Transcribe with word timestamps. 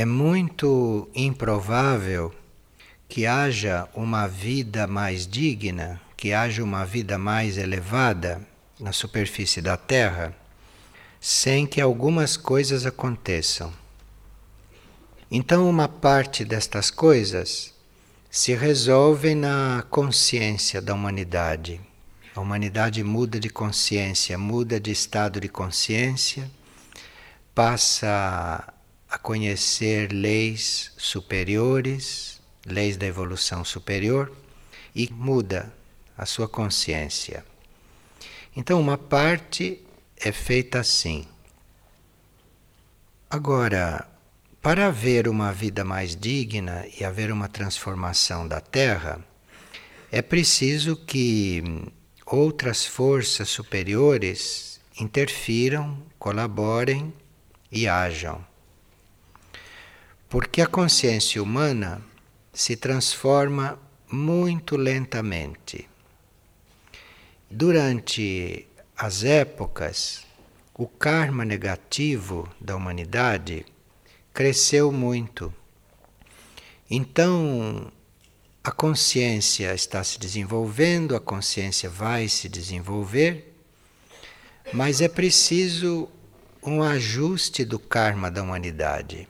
é 0.00 0.04
muito 0.06 1.10
improvável 1.14 2.34
que 3.06 3.26
haja 3.26 3.86
uma 3.94 4.26
vida 4.26 4.86
mais 4.86 5.26
digna, 5.26 6.00
que 6.16 6.32
haja 6.32 6.64
uma 6.64 6.86
vida 6.86 7.18
mais 7.18 7.58
elevada 7.58 8.40
na 8.78 8.92
superfície 8.92 9.60
da 9.60 9.76
Terra, 9.76 10.34
sem 11.20 11.66
que 11.66 11.82
algumas 11.82 12.34
coisas 12.34 12.86
aconteçam. 12.86 13.70
Então, 15.30 15.68
uma 15.68 15.86
parte 15.86 16.46
destas 16.46 16.90
coisas 16.90 17.74
se 18.30 18.54
resolve 18.54 19.34
na 19.34 19.84
consciência 19.90 20.80
da 20.80 20.94
humanidade. 20.94 21.78
A 22.34 22.40
humanidade 22.40 23.04
muda 23.04 23.38
de 23.38 23.50
consciência, 23.50 24.38
muda 24.38 24.80
de 24.80 24.92
estado 24.92 25.38
de 25.38 25.48
consciência, 25.50 26.50
passa 27.54 28.72
a 29.10 29.18
conhecer 29.18 30.12
leis 30.12 30.92
superiores, 30.96 32.40
leis 32.64 32.96
da 32.96 33.06
evolução 33.06 33.64
superior 33.64 34.32
e 34.94 35.10
muda 35.12 35.74
a 36.16 36.24
sua 36.24 36.48
consciência. 36.48 37.44
Então, 38.56 38.80
uma 38.80 38.96
parte 38.96 39.82
é 40.16 40.30
feita 40.30 40.78
assim. 40.78 41.26
Agora, 43.28 44.06
para 44.62 44.86
haver 44.86 45.26
uma 45.26 45.52
vida 45.52 45.84
mais 45.84 46.14
digna 46.14 46.84
e 46.98 47.04
haver 47.04 47.32
uma 47.32 47.48
transformação 47.48 48.46
da 48.46 48.60
Terra, 48.60 49.24
é 50.12 50.22
preciso 50.22 50.94
que 50.96 51.62
outras 52.26 52.84
forças 52.84 53.48
superiores 53.48 54.80
interfiram, 55.00 56.00
colaborem 56.18 57.12
e 57.72 57.88
ajam. 57.88 58.49
Porque 60.30 60.62
a 60.62 60.66
consciência 60.68 61.42
humana 61.42 62.00
se 62.52 62.76
transforma 62.76 63.76
muito 64.08 64.76
lentamente. 64.76 65.88
Durante 67.50 68.64
as 68.96 69.24
épocas, 69.24 70.24
o 70.72 70.86
karma 70.86 71.44
negativo 71.44 72.48
da 72.60 72.76
humanidade 72.76 73.66
cresceu 74.32 74.92
muito. 74.92 75.52
Então, 76.88 77.90
a 78.62 78.70
consciência 78.70 79.74
está 79.74 80.04
se 80.04 80.16
desenvolvendo, 80.16 81.16
a 81.16 81.20
consciência 81.20 81.90
vai 81.90 82.28
se 82.28 82.48
desenvolver, 82.48 83.52
mas 84.72 85.00
é 85.00 85.08
preciso 85.08 86.08
um 86.62 86.84
ajuste 86.84 87.64
do 87.64 87.80
karma 87.80 88.30
da 88.30 88.44
humanidade. 88.44 89.26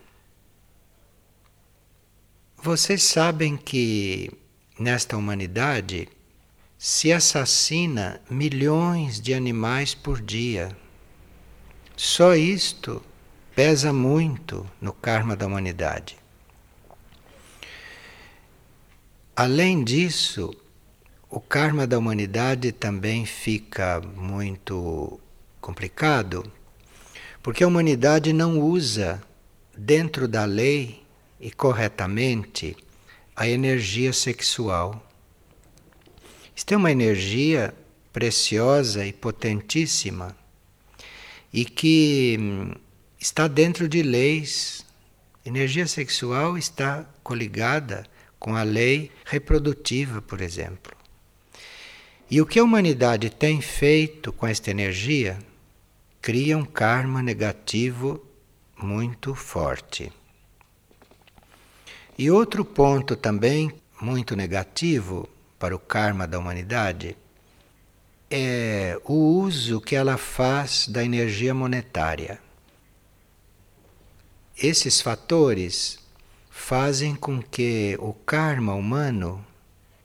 Vocês 2.62 3.04
sabem 3.04 3.56
que 3.56 4.30
nesta 4.78 5.16
humanidade 5.16 6.06
se 6.76 7.10
assassina 7.10 8.20
milhões 8.28 9.18
de 9.18 9.32
animais 9.32 9.94
por 9.94 10.20
dia. 10.20 10.76
Só 11.96 12.34
isto 12.34 13.02
pesa 13.56 13.94
muito 13.94 14.70
no 14.78 14.92
karma 14.92 15.34
da 15.34 15.46
humanidade. 15.46 16.18
Além 19.34 19.82
disso, 19.82 20.54
o 21.30 21.40
karma 21.40 21.86
da 21.86 21.98
humanidade 21.98 22.72
também 22.72 23.24
fica 23.24 24.02
muito 24.02 25.18
complicado, 25.62 26.44
porque 27.42 27.64
a 27.64 27.68
humanidade 27.68 28.34
não 28.34 28.60
usa 28.60 29.18
dentro 29.74 30.28
da 30.28 30.44
lei 30.44 30.99
e 31.40 31.50
corretamente 31.50 32.76
a 33.34 33.48
energia 33.48 34.12
sexual. 34.12 35.06
Isto 36.54 36.74
é 36.74 36.76
uma 36.76 36.92
energia 36.92 37.74
preciosa 38.12 39.06
e 39.06 39.12
potentíssima 39.12 40.36
e 41.52 41.64
que 41.64 42.36
hum, 42.38 42.72
está 43.18 43.48
dentro 43.48 43.88
de 43.88 44.02
leis. 44.02 44.84
Energia 45.44 45.86
sexual 45.86 46.58
está 46.58 47.08
coligada 47.22 48.06
com 48.38 48.56
a 48.56 48.62
lei 48.62 49.10
reprodutiva, 49.24 50.20
por 50.20 50.40
exemplo. 50.40 50.92
E 52.30 52.40
o 52.40 52.46
que 52.46 52.58
a 52.58 52.64
humanidade 52.64 53.30
tem 53.30 53.60
feito 53.60 54.32
com 54.32 54.46
esta 54.46 54.70
energia 54.70 55.38
cria 56.20 56.56
um 56.56 56.64
karma 56.64 57.22
negativo 57.22 58.24
muito 58.76 59.34
forte. 59.34 60.12
E 62.20 62.30
outro 62.30 62.66
ponto 62.66 63.16
também 63.16 63.72
muito 63.98 64.36
negativo 64.36 65.26
para 65.58 65.74
o 65.74 65.78
karma 65.78 66.26
da 66.26 66.38
humanidade 66.38 67.16
é 68.30 69.00
o 69.06 69.14
uso 69.14 69.80
que 69.80 69.96
ela 69.96 70.18
faz 70.18 70.86
da 70.86 71.02
energia 71.02 71.54
monetária. 71.54 72.38
Esses 74.54 75.00
fatores 75.00 75.98
fazem 76.50 77.14
com 77.14 77.40
que 77.40 77.96
o 77.98 78.12
karma 78.12 78.74
humano 78.74 79.42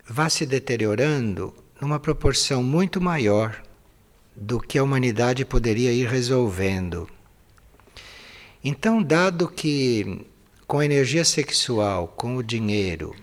vá 0.07 0.29
se 0.29 0.45
deteriorando 0.45 1.53
numa 1.81 1.99
proporção 1.99 2.63
muito 2.63 3.01
maior 3.01 3.61
do 4.33 4.57
que 4.61 4.77
a 4.77 4.83
humanidade 4.83 5.43
poderia 5.43 5.91
ir 5.91 6.07
resolvendo. 6.07 7.09
Então, 8.63 9.03
dado 9.03 9.49
que 9.49 10.25
com 10.67 10.79
a 10.79 10.85
energia 10.85 11.23
sexual, 11.23 12.07
com 12.07 12.37
o 12.37 12.43
dinheiro, 12.43 13.15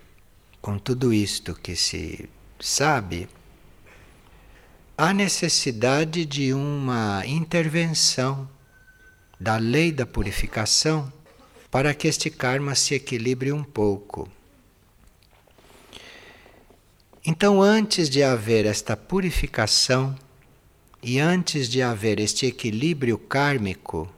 com 0.60 0.78
tudo 0.78 1.12
isto 1.12 1.54
que 1.54 1.74
se 1.74 2.28
sabe, 2.60 3.28
há 4.96 5.12
necessidade 5.12 6.24
de 6.24 6.54
uma 6.54 7.24
intervenção 7.26 8.48
da 9.40 9.56
lei 9.56 9.90
da 9.90 10.06
purificação 10.06 11.12
para 11.68 11.92
que 11.92 12.06
este 12.06 12.30
karma 12.30 12.76
se 12.76 12.94
equilibre 12.94 13.50
um 13.50 13.64
pouco. 13.64 14.30
Então, 17.24 17.60
antes 17.60 18.08
de 18.08 18.22
haver 18.22 18.66
esta 18.66 18.96
purificação 18.96 20.16
e 21.02 21.18
antes 21.18 21.68
de 21.68 21.82
haver 21.82 22.20
este 22.20 22.46
equilíbrio 22.46 23.18
kármico, 23.18 24.08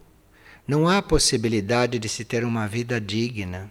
não 0.66 0.88
há 0.88 1.02
possibilidade 1.02 1.98
de 1.98 2.08
se 2.08 2.24
ter 2.24 2.44
uma 2.44 2.66
vida 2.66 3.00
digna. 3.00 3.70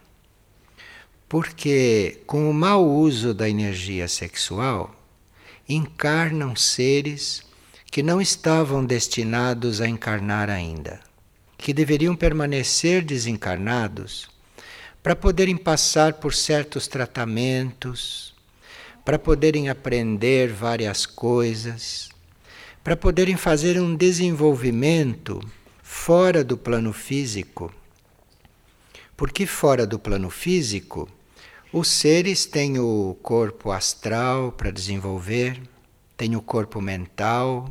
Porque, 1.27 2.21
com 2.27 2.49
o 2.49 2.53
mau 2.53 2.87
uso 2.87 3.33
da 3.33 3.49
energia 3.49 4.07
sexual, 4.07 4.93
encarnam 5.67 6.55
seres 6.55 7.43
que 7.91 8.03
não 8.03 8.21
estavam 8.21 8.85
destinados 8.85 9.81
a 9.81 9.87
encarnar 9.87 10.49
ainda 10.49 10.99
que 11.63 11.73
deveriam 11.73 12.13
permanecer 12.13 13.01
desencarnados 13.01 14.27
para 15.01 15.15
poderem 15.15 15.55
passar 15.55 16.11
por 16.15 16.33
certos 16.33 16.89
tratamentos, 16.89 18.35
para 19.05 19.17
poderem 19.17 19.69
aprender 19.69 20.51
várias 20.51 21.05
coisas, 21.05 22.09
para 22.83 22.97
poderem 22.97 23.37
fazer 23.37 23.79
um 23.79 23.95
desenvolvimento 23.95 25.39
fora 25.93 26.43
do 26.43 26.57
plano 26.57 26.91
físico. 26.91 27.71
Porque 29.15 29.45
fora 29.45 29.87
do 29.87 29.97
plano 29.97 30.29
físico, 30.29 31.07
os 31.71 31.87
seres 31.87 32.45
têm 32.45 32.77
o 32.77 33.15
corpo 33.21 33.71
astral 33.71 34.51
para 34.51 34.71
desenvolver, 34.71 35.61
têm 36.17 36.35
o 36.35 36.41
corpo 36.41 36.81
mental, 36.81 37.69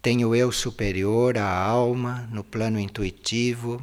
tem 0.00 0.24
o 0.24 0.32
eu 0.32 0.52
superior, 0.52 1.36
a 1.36 1.48
alma, 1.48 2.28
no 2.30 2.44
plano 2.44 2.78
intuitivo, 2.78 3.82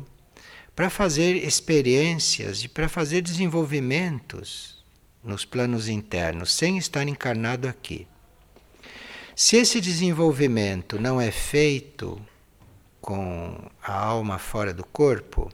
para 0.73 0.89
fazer 0.89 1.35
experiências 1.35 2.63
e 2.63 2.69
para 2.69 2.87
fazer 2.87 3.21
desenvolvimentos 3.21 4.81
nos 5.21 5.43
planos 5.43 5.89
internos, 5.89 6.53
sem 6.53 6.77
estar 6.77 7.05
encarnado 7.05 7.67
aqui. 7.67 8.07
Se 9.35 9.57
esse 9.57 9.81
desenvolvimento 9.81 11.01
não 11.01 11.19
é 11.19 11.31
feito 11.31 12.21
com 13.01 13.57
a 13.83 13.93
alma 13.93 14.37
fora 14.37 14.73
do 14.73 14.85
corpo, 14.85 15.51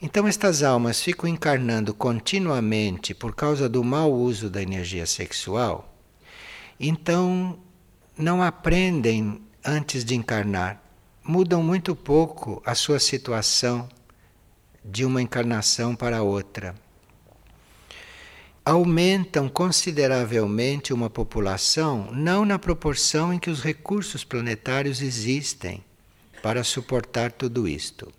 então 0.00 0.26
estas 0.26 0.62
almas 0.62 1.00
ficam 1.00 1.28
encarnando 1.28 1.94
continuamente 1.94 3.14
por 3.14 3.34
causa 3.34 3.68
do 3.68 3.84
mau 3.84 4.12
uso 4.12 4.50
da 4.50 4.62
energia 4.62 5.06
sexual, 5.06 5.94
então 6.80 7.58
não 8.16 8.42
aprendem 8.42 9.40
antes 9.64 10.04
de 10.04 10.14
encarnar. 10.14 10.82
Mudam 11.22 11.62
muito 11.62 11.96
pouco 11.96 12.62
a 12.66 12.74
sua 12.74 12.98
situação 12.98 13.88
de 14.84 15.04
uma 15.04 15.22
encarnação 15.22 15.96
para 15.96 16.22
outra. 16.22 16.74
Aumentam 18.62 19.48
consideravelmente 19.48 20.92
uma 20.92 21.08
população 21.08 22.10
não 22.12 22.44
na 22.44 22.58
proporção 22.58 23.32
em 23.32 23.38
que 23.38 23.50
os 23.50 23.62
recursos 23.62 24.22
planetários 24.22 25.00
existem 25.00 25.82
para 26.44 26.62
suportar 26.62 27.32
tudo 27.32 27.66
isto. 27.66 28.12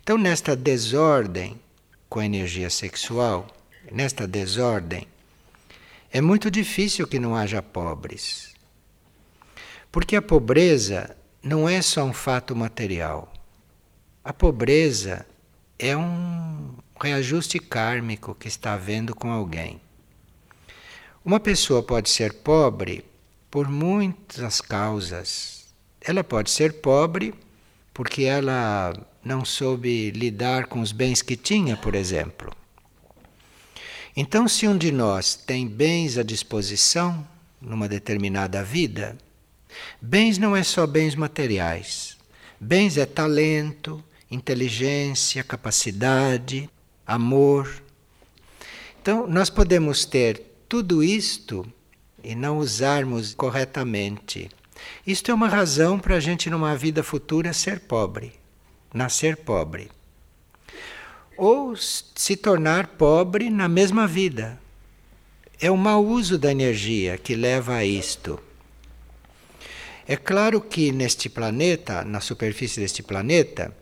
Então, 0.00 0.16
nesta 0.16 0.54
desordem 0.54 1.60
com 2.08 2.20
a 2.20 2.24
energia 2.24 2.70
sexual, 2.70 3.48
nesta 3.90 4.28
desordem, 4.28 5.08
é 6.12 6.20
muito 6.20 6.48
difícil 6.48 7.04
que 7.04 7.18
não 7.18 7.34
haja 7.34 7.60
pobres. 7.60 8.54
Porque 9.90 10.14
a 10.14 10.22
pobreza 10.22 11.16
não 11.42 11.68
é 11.68 11.82
só 11.82 12.04
um 12.04 12.12
fato 12.12 12.54
material. 12.54 13.32
A 14.22 14.32
pobreza 14.32 15.26
é 15.76 15.96
um 15.96 16.76
reajuste 17.00 17.58
kármico 17.58 18.36
que 18.36 18.46
está 18.46 18.74
havendo 18.74 19.16
com 19.16 19.32
alguém. 19.32 19.80
Uma 21.24 21.40
pessoa 21.40 21.82
pode 21.82 22.08
ser 22.08 22.34
pobre 22.34 23.04
por 23.50 23.68
muitas 23.68 24.60
causas. 24.60 25.61
Ela 26.04 26.24
pode 26.24 26.50
ser 26.50 26.74
pobre 26.80 27.32
porque 27.94 28.24
ela 28.24 28.92
não 29.24 29.44
soube 29.44 30.10
lidar 30.10 30.66
com 30.66 30.80
os 30.80 30.90
bens 30.90 31.22
que 31.22 31.36
tinha, 31.36 31.76
por 31.76 31.94
exemplo. 31.94 32.52
Então, 34.16 34.48
se 34.48 34.66
um 34.66 34.76
de 34.76 34.90
nós 34.90 35.34
tem 35.34 35.66
bens 35.66 36.18
à 36.18 36.22
disposição 36.22 37.26
numa 37.60 37.88
determinada 37.88 38.62
vida, 38.62 39.16
bens 40.00 40.38
não 40.38 40.56
é 40.56 40.62
só 40.62 40.86
bens 40.86 41.14
materiais. 41.14 42.16
Bens 42.60 42.98
é 42.98 43.06
talento, 43.06 44.02
inteligência, 44.30 45.44
capacidade, 45.44 46.68
amor. 47.06 47.82
Então, 49.00 49.26
nós 49.26 49.48
podemos 49.48 50.04
ter 50.04 50.42
tudo 50.68 51.02
isto 51.02 51.66
e 52.22 52.34
não 52.34 52.58
usarmos 52.58 53.34
corretamente. 53.34 54.50
Isto 55.06 55.30
é 55.30 55.34
uma 55.34 55.48
razão 55.48 55.98
para 55.98 56.16
a 56.16 56.20
gente, 56.20 56.48
numa 56.48 56.76
vida 56.76 57.02
futura, 57.02 57.52
ser 57.52 57.80
pobre, 57.80 58.32
nascer 58.92 59.36
pobre. 59.36 59.90
Ou 61.36 61.74
se 61.76 62.36
tornar 62.36 62.88
pobre 62.88 63.50
na 63.50 63.68
mesma 63.68 64.06
vida. 64.06 64.60
É 65.60 65.70
o 65.70 65.76
mau 65.76 66.04
uso 66.04 66.38
da 66.38 66.50
energia 66.50 67.16
que 67.16 67.34
leva 67.34 67.74
a 67.76 67.84
isto. 67.84 68.38
É 70.06 70.16
claro 70.16 70.60
que 70.60 70.90
neste 70.90 71.28
planeta, 71.28 72.04
na 72.04 72.20
superfície 72.20 72.80
deste 72.80 73.02
planeta, 73.02 73.74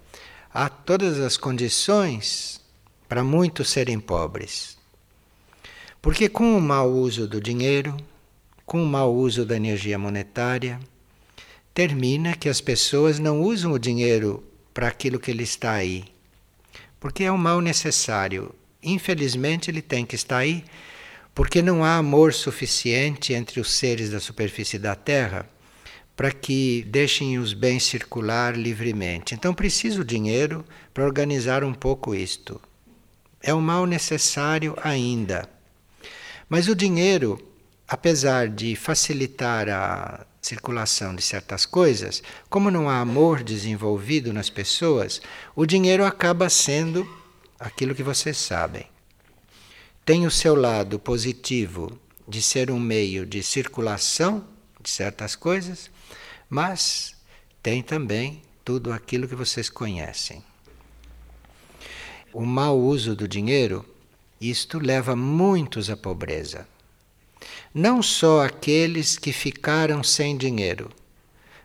há 0.53 0.69
todas 0.69 1.19
as 1.19 1.37
condições 1.37 2.61
para 3.09 3.25
muitos 3.25 3.71
serem 3.71 3.99
pobres. 3.99 4.79
Porque 6.03 6.29
com 6.29 6.57
o 6.57 6.61
mau 6.61 6.91
uso 6.91 7.27
do 7.27 7.41
dinheiro, 7.41 7.97
com 8.71 8.85
o 8.85 8.87
mau 8.87 9.13
uso 9.13 9.45
da 9.45 9.57
energia 9.57 9.99
monetária, 9.99 10.79
termina 11.75 12.37
que 12.37 12.49
as 12.49 12.61
pessoas 12.61 13.19
não 13.19 13.43
usam 13.43 13.73
o 13.73 13.81
dinheiro 13.81 14.45
para 14.73 14.87
aquilo 14.87 15.19
que 15.19 15.29
ele 15.29 15.43
está 15.43 15.73
aí. 15.73 16.05
Porque 17.01 17.25
é 17.25 17.33
um 17.33 17.37
mal 17.37 17.61
necessário. 17.61 18.55
Infelizmente, 18.81 19.73
ele 19.73 19.83
tem 19.83 20.07
que 20.07 20.15
estar 20.15 20.39
aí, 20.39 20.65
porque 21.35 21.61
não 21.61 21.83
há 21.83 21.97
amor 21.97 22.33
suficiente 22.33 23.33
entre 23.33 23.59
os 23.59 23.73
seres 23.73 24.11
da 24.11 24.21
superfície 24.21 24.79
da 24.79 24.95
Terra 24.95 25.51
para 26.15 26.31
que 26.31 26.87
deixem 26.89 27.41
os 27.41 27.53
bens 27.53 27.83
circular 27.83 28.57
livremente. 28.57 29.35
Então, 29.35 29.53
preciso 29.53 30.05
dinheiro 30.05 30.65
para 30.95 31.05
organizar 31.05 31.65
um 31.65 31.75
pouco 31.75 32.15
isto. 32.15 32.61
É 33.43 33.53
um 33.53 33.61
mal 33.61 33.85
necessário 33.85 34.77
ainda. 34.81 35.51
Mas 36.49 36.69
o 36.69 36.75
dinheiro, 36.77 37.50
apesar 37.91 38.49
de 38.49 38.77
facilitar 38.77 39.69
a 39.69 40.25
circulação 40.41 41.13
de 41.13 41.23
certas 41.23 41.67
coisas, 41.67 42.23
como 42.49 42.71
não 42.71 42.89
há 42.89 43.01
amor 43.01 43.43
desenvolvido 43.43 44.33
nas 44.33 44.49
pessoas, 44.49 45.21
o 45.57 45.67
dinheiro 45.67 46.05
acaba 46.05 46.49
sendo 46.49 47.05
aquilo 47.59 47.93
que 47.93 48.05
vocês 48.05 48.37
sabem. 48.37 48.87
Tem 50.05 50.25
o 50.25 50.31
seu 50.31 50.55
lado 50.55 51.01
positivo 51.01 51.99
de 52.29 52.41
ser 52.41 52.71
um 52.71 52.79
meio 52.79 53.27
de 53.27 53.43
circulação 53.43 54.47
de 54.81 54.89
certas 54.89 55.35
coisas, 55.35 55.91
mas 56.49 57.17
tem 57.61 57.83
também 57.83 58.41
tudo 58.65 58.93
aquilo 58.93 59.27
que 59.27 59.35
vocês 59.35 59.69
conhecem. 59.69 60.45
O 62.33 62.47
mau 62.47 62.79
uso 62.79 63.17
do 63.17 63.27
dinheiro 63.27 63.85
isto 64.41 64.79
leva 64.79 65.17
muitos 65.17 65.91
à 65.91 65.97
pobreza. 65.97 66.69
Não 67.75 68.03
só 68.03 68.45
aqueles 68.45 69.19
que 69.19 69.33
ficaram 69.33 70.03
sem 70.03 70.37
dinheiro, 70.37 70.91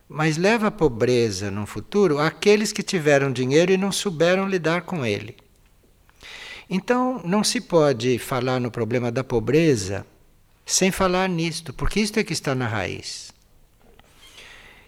mas 0.07 0.38
leva 0.38 0.68
à 0.68 0.72
pobreza 0.72 1.50
no 1.50 1.66
futuro 1.66 2.19
aqueles 2.19 2.72
que 2.72 2.83
tiveram 2.83 3.31
dinheiro 3.31 3.72
e 3.72 3.77
não 3.77 3.92
souberam 3.92 4.48
lidar 4.48 4.83
com 4.83 5.06
ele. 5.06 5.36
Então, 6.69 7.22
não 7.24 7.44
se 7.44 7.62
pode 7.62 8.18
falar 8.18 8.60
no 8.60 8.72
problema 8.72 9.12
da 9.12 9.24
pobreza 9.24 10.06
sem 10.66 10.92
falar 10.92 11.30
nisto, 11.30 11.74
porque 11.74 12.00
isto 12.00 12.19
é 12.19 12.24
que 12.24 12.33
está 12.33 12.56
na 12.56 12.68
raiz. 12.68 13.31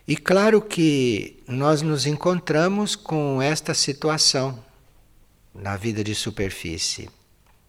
E 0.07 0.15
claro 0.15 0.61
que 0.61 1.43
nós 1.47 1.81
nos 1.81 2.05
encontramos 2.05 2.95
com 2.95 3.41
esta 3.41 3.73
situação 3.73 4.63
na 5.53 5.75
vida 5.75 6.03
de 6.03 6.15
superfície. 6.15 7.09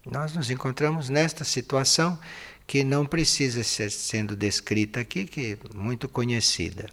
Nós 0.05 0.33
nos 0.33 0.49
encontramos 0.49 1.09
nesta 1.09 1.43
situação 1.43 2.17
que 2.69 2.83
não 2.83 3.03
precisa 3.03 3.63
ser 3.63 3.89
sendo 3.89 4.35
descrita 4.35 4.99
aqui, 4.99 5.25
que 5.25 5.53
é 5.53 5.75
muito 5.75 6.07
conhecida. 6.07 6.87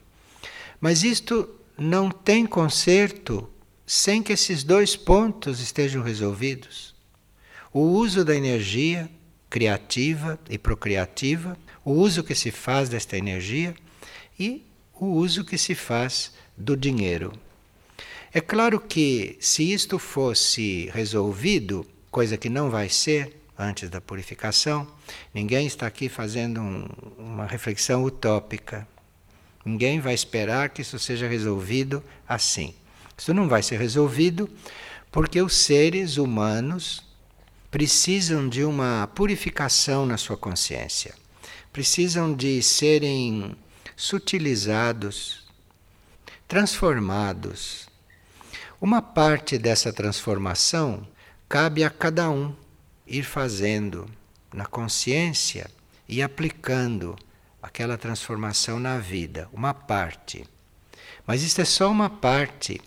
Mas 0.81 1.03
isto 1.03 1.51
não 1.77 2.11
tem 2.11 2.47
conserto 2.47 3.47
sem 3.87 4.23
que 4.23 4.33
esses 4.33 4.65
dois 4.65 4.97
pontos 4.97 5.61
estejam 5.61 6.03
resolvidos. 6.03 6.95
O 7.75 7.81
uso 7.81 8.25
da 8.25 8.35
energia 8.35 9.11
criativa 9.51 10.41
e 10.49 10.57
procriativa, 10.57 11.59
o 11.85 11.93
uso 11.93 12.25
que 12.25 12.35
se 12.35 12.51
faz 12.51 12.89
desta 12.89 13.19
energia 13.19 13.75
e 14.41 14.65
o 14.95 15.09
uso 15.09 15.45
que 15.45 15.59
se 15.59 15.75
faz 15.75 16.33
do 16.57 16.75
dinheiro. 16.75 17.35
É 18.33 18.41
claro 18.41 18.81
que 18.81 19.37
se 19.41 19.75
isto 19.75 19.99
fosse 19.99 20.89
resolvido, 20.95 21.87
coisa 22.11 22.39
que 22.39 22.49
não 22.49 22.71
vai 22.71 22.89
ser 22.89 23.37
antes 23.59 23.89
da 23.89 24.01
purificação. 24.01 24.87
Ninguém 25.33 25.67
está 25.67 25.87
aqui 25.87 26.09
fazendo 26.09 26.61
um, 26.61 26.89
uma 27.19 27.47
reflexão 27.47 28.05
utópica. 28.05 28.87
Ninguém 29.65 30.01
vai 30.01 30.15
esperar 30.15 30.69
que 30.71 30.83
isso 30.83 30.99
seja 30.99 31.27
resolvido 31.27 32.03
assim. 32.29 32.75
Isso 33.17 33.33
não 33.33 33.49
vai 33.49 33.63
ser 33.63 33.79
resolvido 33.79 34.49
porque 35.11 35.41
os 35.41 35.57
seres 35.57 36.19
humanos 36.19 37.03
precisam 37.71 38.49
de 38.49 38.65
uma 38.65 39.09
purificação 39.15 40.07
na 40.07 40.17
sua 40.17 40.37
consciência. 40.37 41.15
Precisam 41.73 42.35
de 42.35 42.63
serem 42.63 43.57
sutilizados, 43.97 45.47
transformados. 46.47 47.89
Uma 48.81 49.01
parte 49.01 49.59
dessa 49.59 49.93
transformação 49.93 51.07
cabe 51.49 51.83
a 51.83 51.91
cada 51.91 52.31
um 52.31 52.55
ir 53.07 53.23
fazendo 53.23 54.09
na 54.53 54.67
consciência 54.67 55.71
e 56.09 56.23
aplicando 56.23 57.17
aquela 57.63 57.97
transformação 57.99 58.79
na 58.79 58.99
vida, 58.99 59.49
uma 59.53 59.75
parte. 59.75 60.45
Mas 61.27 61.43
isto 61.43 61.61
é 61.61 61.65
só 61.65 61.91
uma 61.91 62.09
parte, 62.09 62.81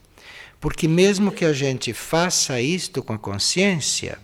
porque 0.59 0.87
mesmo 0.87 1.31
que 1.31 1.45
a 1.45 1.53
gente 1.53 1.93
faça 1.93 2.61
isto 2.61 3.03
com 3.03 3.13
a 3.13 3.19
consciência, 3.19 4.17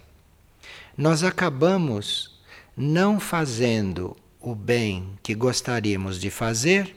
nós 0.98 1.24
acabamos 1.24 2.40
não 2.76 3.20
fazendo 3.20 4.16
o 4.40 4.56
bem 4.56 5.18
que 5.22 5.34
gostaríamos 5.34 6.20
de 6.20 6.30
fazer 6.30 6.96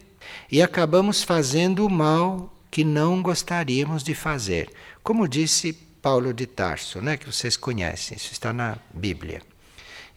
e 0.51 0.63
acabamos 0.63 1.23
fazendo 1.23 1.87
o 1.87 1.91
mal 1.91 2.55
que 2.71 2.85
não 2.85 3.23
gostaríamos 3.23 4.03
de 4.03 4.15
fazer. 4.15 4.71
Como 5.03 5.27
disse 5.27 5.88
Paulo 6.01 6.33
de 6.33 6.47
Tarso, 6.47 7.01
né, 7.01 7.17
que 7.17 7.27
vocês 7.27 7.57
conhecem, 7.57 8.17
isso 8.17 8.33
está 8.33 8.53
na 8.53 8.79
Bíblia. 8.93 9.43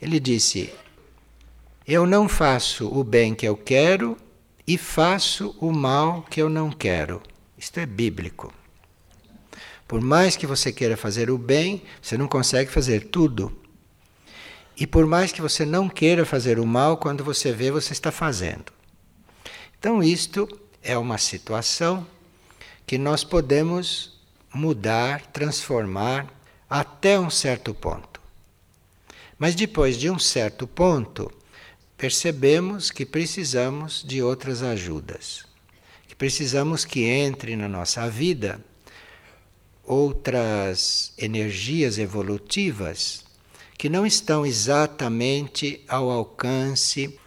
Ele 0.01 0.19
disse: 0.19 0.73
Eu 1.87 2.05
não 2.05 2.27
faço 2.27 2.87
o 2.87 3.03
bem 3.03 3.35
que 3.35 3.47
eu 3.47 3.55
quero 3.57 4.17
e 4.65 4.77
faço 4.77 5.55
o 5.59 5.71
mal 5.71 6.23
que 6.23 6.41
eu 6.41 6.49
não 6.49 6.71
quero. 6.71 7.21
Isto 7.57 7.79
é 7.79 7.85
bíblico. 7.85 8.53
Por 9.87 10.01
mais 10.01 10.37
que 10.37 10.47
você 10.47 10.71
queira 10.71 10.95
fazer 10.95 11.29
o 11.29 11.37
bem, 11.37 11.83
você 12.01 12.17
não 12.17 12.27
consegue 12.27 12.71
fazer 12.71 13.09
tudo. 13.09 13.55
E 14.77 14.87
por 14.87 15.05
mais 15.05 15.31
que 15.31 15.41
você 15.41 15.65
não 15.65 15.89
queira 15.89 16.25
fazer 16.25 16.57
o 16.57 16.65
mal, 16.65 16.97
quando 16.97 17.23
você 17.23 17.51
vê, 17.51 17.69
você 17.69 17.91
está 17.91 18.11
fazendo. 18.11 18.71
Então, 19.77 20.01
isto 20.01 20.47
é 20.81 20.97
uma 20.97 21.17
situação 21.17 22.07
que 22.87 22.97
nós 22.97 23.23
podemos 23.23 24.20
mudar, 24.53 25.21
transformar 25.27 26.27
até 26.69 27.19
um 27.19 27.29
certo 27.29 27.73
ponto. 27.73 28.21
Mas 29.37 29.55
depois 29.55 29.97
de 29.97 30.09
um 30.09 30.19
certo 30.19 30.67
ponto, 30.67 31.31
percebemos 31.97 32.91
que 32.91 33.05
precisamos 33.05 34.03
de 34.05 34.21
outras 34.21 34.63
ajudas, 34.63 35.45
que 36.07 36.15
precisamos 36.15 36.85
que 36.85 37.03
entre 37.03 37.55
na 37.55 37.67
nossa 37.67 38.09
vida 38.09 38.63
outras 39.83 41.13
energias 41.17 41.97
evolutivas 41.97 43.25
que 43.77 43.89
não 43.89 44.05
estão 44.05 44.45
exatamente 44.45 45.83
ao 45.87 46.11
alcance 46.11 47.19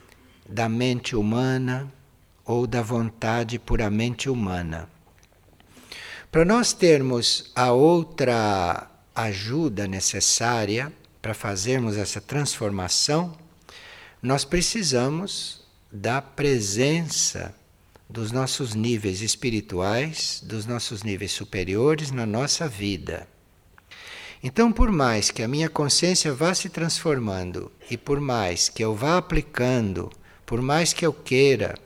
da 0.48 0.68
mente 0.68 1.16
humana 1.16 1.92
ou 2.44 2.66
da 2.66 2.80
vontade 2.80 3.58
puramente 3.58 4.30
humana. 4.30 4.88
Para 6.34 6.44
nós 6.44 6.72
termos 6.72 7.52
a 7.54 7.70
outra 7.70 8.90
ajuda 9.14 9.86
necessária 9.86 10.92
para 11.22 11.32
fazermos 11.32 11.96
essa 11.96 12.20
transformação, 12.20 13.38
nós 14.20 14.44
precisamos 14.44 15.62
da 15.92 16.20
presença 16.20 17.54
dos 18.10 18.32
nossos 18.32 18.74
níveis 18.74 19.20
espirituais, 19.20 20.42
dos 20.44 20.66
nossos 20.66 21.04
níveis 21.04 21.30
superiores 21.30 22.10
na 22.10 22.26
nossa 22.26 22.66
vida. 22.66 23.28
Então, 24.42 24.72
por 24.72 24.90
mais 24.90 25.30
que 25.30 25.40
a 25.40 25.46
minha 25.46 25.68
consciência 25.68 26.34
vá 26.34 26.52
se 26.52 26.68
transformando 26.68 27.70
e 27.88 27.96
por 27.96 28.18
mais 28.18 28.68
que 28.68 28.82
eu 28.82 28.92
vá 28.92 29.18
aplicando, 29.18 30.10
por 30.44 30.60
mais 30.60 30.92
que 30.92 31.06
eu 31.06 31.12
queira, 31.12 31.78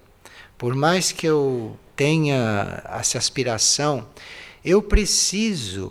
por 0.57 0.75
mais 0.75 1.13
que 1.13 1.27
eu 1.27 1.79
tenha 1.99 2.81
essa 2.89 3.19
aspiração, 3.19 4.09
eu 4.65 4.81
preciso, 4.81 5.91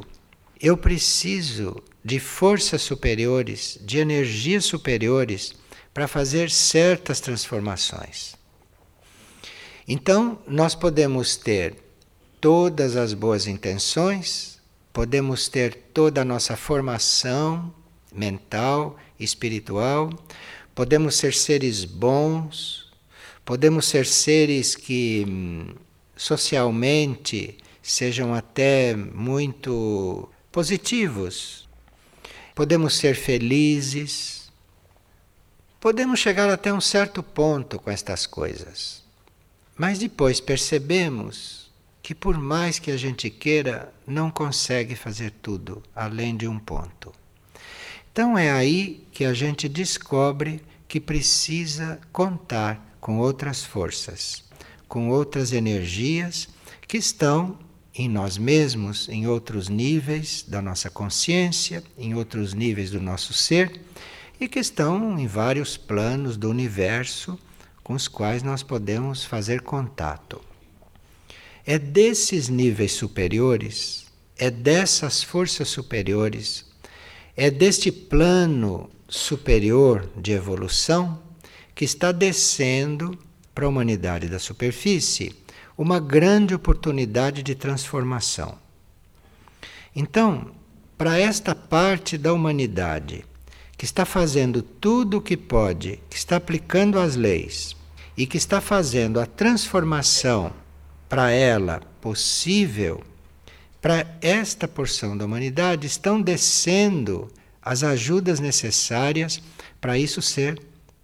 eu 0.61 0.77
preciso 0.77 1.83
de 2.01 2.17
forças 2.17 2.81
superiores, 2.81 3.77
de 3.81 3.97
energias 3.97 4.63
superiores 4.63 5.53
para 5.93 6.07
fazer 6.07 6.49
certas 6.49 7.19
transformações. 7.19 8.35
Então, 9.85 10.39
nós 10.47 10.73
podemos 10.73 11.35
ter 11.35 11.75
todas 12.39 12.95
as 12.95 13.13
boas 13.13 13.45
intenções, 13.45 14.61
podemos 14.93 15.49
ter 15.49 15.75
toda 15.93 16.21
a 16.21 16.25
nossa 16.25 16.55
formação 16.55 17.73
mental, 18.15 18.95
espiritual, 19.19 20.09
podemos 20.73 21.15
ser 21.15 21.33
seres 21.33 21.83
bons, 21.83 22.89
podemos 23.43 23.85
ser 23.85 24.05
seres 24.05 24.73
que 24.73 25.25
hum, 25.27 25.73
socialmente 26.17 27.57
sejam 27.81 28.33
até 28.33 28.95
muito 28.95 30.29
positivos, 30.51 31.69
podemos 32.53 32.97
ser 32.97 33.15
felizes, 33.15 34.51
podemos 35.79 36.19
chegar 36.19 36.49
até 36.49 36.73
um 36.73 36.81
certo 36.81 37.21
ponto 37.21 37.79
com 37.79 37.89
estas 37.89 38.25
coisas. 38.25 39.03
Mas 39.77 39.99
depois 39.99 40.41
percebemos 40.41 41.71
que, 42.01 42.15
por 42.15 42.37
mais 42.37 42.79
que 42.79 42.89
a 42.89 42.97
gente 42.97 43.29
queira, 43.29 43.93
não 44.07 44.31
consegue 44.31 44.95
fazer 44.95 45.31
tudo 45.41 45.83
além 45.95 46.35
de 46.35 46.47
um 46.47 46.57
ponto. 46.57 47.13
Então 48.11 48.35
é 48.35 48.49
aí 48.49 49.05
que 49.11 49.23
a 49.23 49.33
gente 49.33 49.69
descobre 49.69 50.63
que 50.87 50.99
precisa 50.99 51.99
contar 52.11 52.97
com 52.99 53.19
outras 53.19 53.63
forças, 53.63 54.43
com 54.87 55.09
outras 55.09 55.51
energias 55.51 56.47
que 56.87 56.97
estão 56.97 57.57
em 57.93 58.07
nós 58.07 58.37
mesmos, 58.37 59.09
em 59.09 59.27
outros 59.27 59.69
níveis 59.69 60.45
da 60.47 60.61
nossa 60.61 60.89
consciência, 60.89 61.83
em 61.97 62.13
outros 62.13 62.53
níveis 62.53 62.91
do 62.91 63.01
nosso 63.01 63.33
ser 63.33 63.81
e 64.39 64.47
que 64.47 64.59
estão 64.59 65.17
em 65.17 65.25
vários 65.25 65.77
planos 65.77 66.37
do 66.37 66.49
universo 66.49 67.37
com 67.83 67.93
os 67.93 68.07
quais 68.07 68.43
nós 68.43 68.61
podemos 68.61 69.23
fazer 69.23 69.61
contato. 69.61 70.41
É 71.65 71.79
desses 71.79 72.49
níveis 72.49 72.91
superiores, 72.93 74.05
é 74.37 74.51
dessas 74.51 75.23
forças 75.23 75.67
superiores, 75.67 76.65
é 77.35 77.49
deste 77.49 77.91
plano 77.91 78.89
superior 79.09 80.09
de 80.15 80.33
evolução 80.33 81.21
que 81.73 81.85
está 81.85 82.11
descendo 82.11 83.17
para 83.57 83.65
a 83.65 83.69
humanidade 83.69 84.29
da 84.29 84.37
superfície 84.37 85.35
uma 85.75 85.99
grande 85.99 86.53
oportunidade 86.53 87.41
de 87.41 87.55
transformação. 87.55 88.55
Então, 89.95 90.51
para 90.95 91.17
esta 91.17 91.55
parte 91.55 92.19
da 92.19 92.31
humanidade 92.33 93.25
que 93.75 93.83
está 93.83 94.05
fazendo 94.05 94.61
tudo 94.61 95.17
o 95.17 95.21
que 95.21 95.35
pode, 95.35 95.99
que 96.07 96.15
está 96.15 96.35
aplicando 96.35 96.99
as 96.99 97.15
leis, 97.15 97.75
e 98.15 98.27
que 98.27 98.37
está 98.37 98.61
fazendo 98.61 99.19
a 99.19 99.25
transformação 99.25 100.53
para 101.09 101.31
ela 101.31 101.81
possível, 101.99 103.03
para 103.81 104.05
esta 104.21 104.67
porção 104.67 105.17
da 105.17 105.25
humanidade, 105.25 105.87
estão 105.87 106.21
descendo 106.21 107.27
as 107.59 107.81
ajudas 107.81 108.39
necessárias 108.39 109.41
para 109.81 109.97
isso 109.97 110.21
ser 110.21 110.61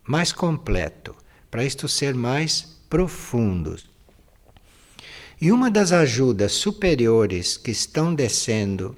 mais 0.08 0.32
completo, 0.32 1.16
para 1.54 1.64
isto 1.64 1.88
ser 1.88 2.16
mais 2.16 2.80
profundo. 2.90 3.78
E 5.40 5.52
uma 5.52 5.70
das 5.70 5.92
ajudas 5.92 6.52
superiores 6.54 7.58
que 7.58 7.70
estão 7.70 8.16
descendo 8.16 8.98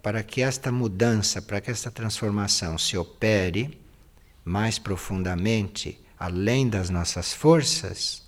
para 0.00 0.22
que 0.22 0.40
esta 0.40 0.70
mudança, 0.70 1.42
para 1.42 1.60
que 1.60 1.68
esta 1.68 1.90
transformação 1.90 2.78
se 2.78 2.96
opere 2.96 3.76
mais 4.44 4.78
profundamente, 4.78 6.00
além 6.16 6.68
das 6.68 6.90
nossas 6.90 7.32
forças, 7.32 8.22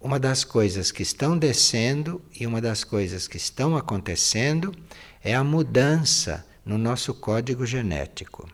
uma 0.00 0.18
das 0.18 0.42
coisas 0.42 0.90
que 0.90 1.02
estão 1.02 1.36
descendo 1.36 2.22
e 2.40 2.46
uma 2.46 2.62
das 2.62 2.82
coisas 2.82 3.28
que 3.28 3.36
estão 3.36 3.76
acontecendo 3.76 4.74
é 5.22 5.34
a 5.34 5.44
mudança 5.44 6.46
no 6.64 6.78
nosso 6.78 7.12
código 7.12 7.66
genético. 7.66 8.48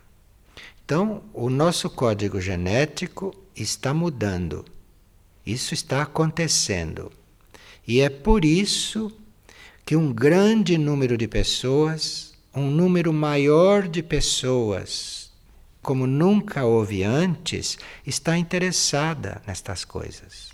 Então, 0.83 1.23
o 1.33 1.49
nosso 1.49 1.89
código 1.89 2.41
genético 2.41 3.40
está 3.55 3.93
mudando. 3.93 4.65
Isso 5.45 5.73
está 5.73 6.03
acontecendo. 6.03 7.11
E 7.87 7.99
é 7.99 8.09
por 8.09 8.45
isso 8.45 9.11
que 9.85 9.95
um 9.95 10.13
grande 10.13 10.77
número 10.77 11.17
de 11.17 11.27
pessoas, 11.27 12.33
um 12.53 12.69
número 12.69 13.11
maior 13.11 13.87
de 13.87 14.03
pessoas, 14.03 15.31
como 15.81 16.05
nunca 16.05 16.63
houve 16.63 17.03
antes, 17.03 17.77
está 18.05 18.37
interessada 18.37 19.41
nestas 19.47 19.83
coisas. 19.83 20.49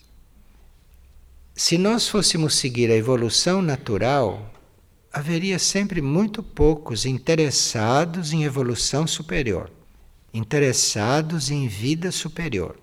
Se 1.54 1.78
nós 1.78 2.08
fôssemos 2.08 2.56
seguir 2.56 2.90
a 2.92 2.96
evolução 2.96 3.62
natural, 3.62 4.54
haveria 5.12 5.58
sempre 5.58 6.02
muito 6.02 6.44
poucos 6.44 7.06
interessados 7.06 8.32
em 8.32 8.44
evolução 8.44 9.08
superior, 9.08 9.72
interessados 10.34 11.50
em 11.50 11.68
vida 11.68 12.12
superior, 12.12 12.78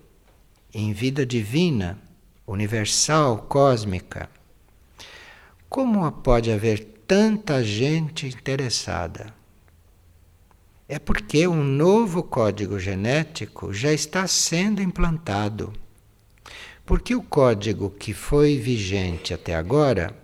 em 0.74 0.92
vida 0.92 1.24
divina, 1.24 1.98
universal, 2.46 3.38
cósmica. 3.48 4.28
Como 5.68 6.10
pode 6.10 6.50
haver 6.50 6.80
tanta 7.06 7.62
gente 7.62 8.26
interessada? 8.26 9.32
é 10.88 10.98
porque 10.98 11.46
um 11.48 11.64
novo 11.64 12.22
código 12.22 12.78
genético 12.78 13.72
já 13.72 13.92
está 13.92 14.26
sendo 14.26 14.82
implantado. 14.82 15.72
Porque 16.84 17.14
o 17.14 17.22
código 17.22 17.90
que 17.90 18.12
foi 18.12 18.58
vigente 18.58 19.32
até 19.32 19.54
agora, 19.54 20.14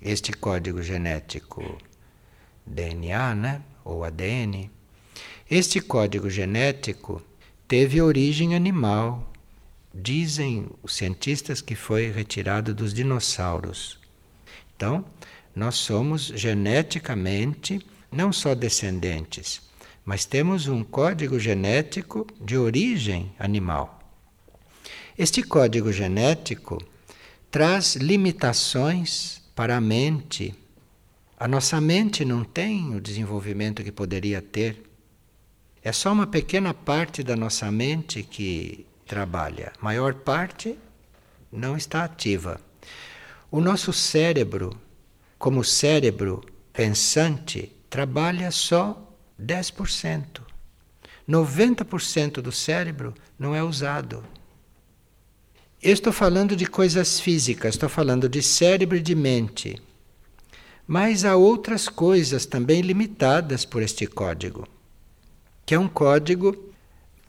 este 0.00 0.32
código 0.32 0.82
genético 0.82 1.76
DNA, 2.64 3.34
né, 3.34 3.62
ou 3.84 4.02
ADN, 4.02 4.70
este 5.50 5.80
código 5.80 6.30
genético 6.30 7.22
teve 7.68 8.00
origem 8.00 8.54
animal. 8.54 9.29
Dizem 9.92 10.68
os 10.82 10.94
cientistas 10.94 11.60
que 11.60 11.74
foi 11.74 12.10
retirado 12.10 12.72
dos 12.72 12.94
dinossauros. 12.94 13.98
Então, 14.76 15.04
nós 15.54 15.74
somos 15.74 16.26
geneticamente 16.26 17.84
não 18.10 18.32
só 18.32 18.54
descendentes, 18.54 19.60
mas 20.04 20.24
temos 20.24 20.68
um 20.68 20.82
código 20.82 21.38
genético 21.38 22.26
de 22.40 22.56
origem 22.56 23.32
animal. 23.38 24.00
Este 25.18 25.42
código 25.42 25.92
genético 25.92 26.82
traz 27.50 27.96
limitações 27.96 29.42
para 29.54 29.76
a 29.76 29.80
mente. 29.80 30.54
A 31.38 31.46
nossa 31.46 31.80
mente 31.80 32.24
não 32.24 32.44
tem 32.44 32.94
o 32.94 33.00
desenvolvimento 33.00 33.82
que 33.82 33.92
poderia 33.92 34.40
ter. 34.40 34.82
É 35.82 35.92
só 35.92 36.12
uma 36.12 36.26
pequena 36.26 36.72
parte 36.72 37.22
da 37.22 37.36
nossa 37.36 37.70
mente 37.70 38.22
que 38.22 38.86
trabalha, 39.10 39.72
a 39.76 39.84
maior 39.84 40.14
parte 40.14 40.78
não 41.50 41.76
está 41.76 42.04
ativa. 42.04 42.60
O 43.50 43.60
nosso 43.60 43.92
cérebro, 43.92 44.80
como 45.36 45.64
cérebro 45.64 46.44
pensante, 46.72 47.72
trabalha 47.90 48.52
só 48.52 49.12
10%. 49.36 50.42
90% 51.28 52.34
do 52.34 52.52
cérebro 52.52 53.12
não 53.36 53.52
é 53.52 53.60
usado. 53.64 54.22
Eu 55.82 55.92
estou 55.92 56.12
falando 56.12 56.54
de 56.54 56.66
coisas 56.66 57.18
físicas, 57.18 57.74
estou 57.74 57.88
falando 57.88 58.28
de 58.28 58.40
cérebro 58.40 58.96
e 58.96 59.02
de 59.02 59.16
mente. 59.16 59.82
Mas 60.86 61.24
há 61.24 61.34
outras 61.34 61.88
coisas 61.88 62.46
também 62.46 62.80
limitadas 62.80 63.64
por 63.64 63.82
este 63.82 64.06
código, 64.06 64.68
que 65.66 65.74
é 65.74 65.78
um 65.80 65.88
código 65.88 66.69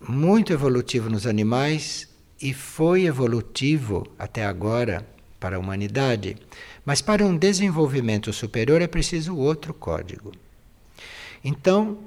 muito 0.08 0.52
evolutivo 0.52 1.10
nos 1.10 1.28
animais 1.28 2.10
e 2.42 2.54
foi 2.54 3.06
evolutivo 3.06 4.06
até 4.18 4.46
agora 4.46 5.08
para 5.40 5.56
a 5.56 5.60
humanidade, 5.60 6.38
mas 6.86 7.02
para 7.02 7.26
um 7.26 7.38
desenvolvimento 7.38 8.32
superior 8.34 8.82
é 8.82 8.88
preciso 8.88 9.36
outro 9.36 9.74
código. 9.74 10.32
Então, 11.44 12.00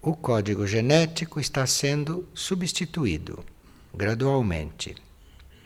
o 0.00 0.14
código 0.14 0.66
genético 0.66 1.40
está 1.40 1.66
sendo 1.66 2.26
substituído 2.34 3.44
gradualmente 3.94 4.94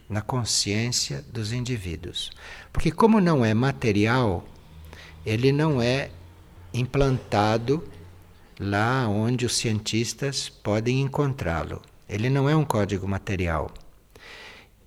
na 0.08 0.20
consciência 0.20 1.24
dos 1.32 1.52
indivíduos. 1.52 2.30
Porque, 2.72 2.90
como 2.90 3.20
não 3.20 3.44
é 3.44 3.54
material, 3.54 4.44
ele 5.24 5.52
não 5.52 5.80
é 5.80 6.10
implantado 6.72 7.84
lá 8.58 9.08
onde 9.08 9.46
os 9.46 9.56
cientistas 9.56 10.48
podem 10.48 11.00
encontrá-lo. 11.00 11.82
Ele 12.08 12.28
não 12.28 12.48
é 12.48 12.54
um 12.54 12.64
código 12.64 13.08
material. 13.08 13.72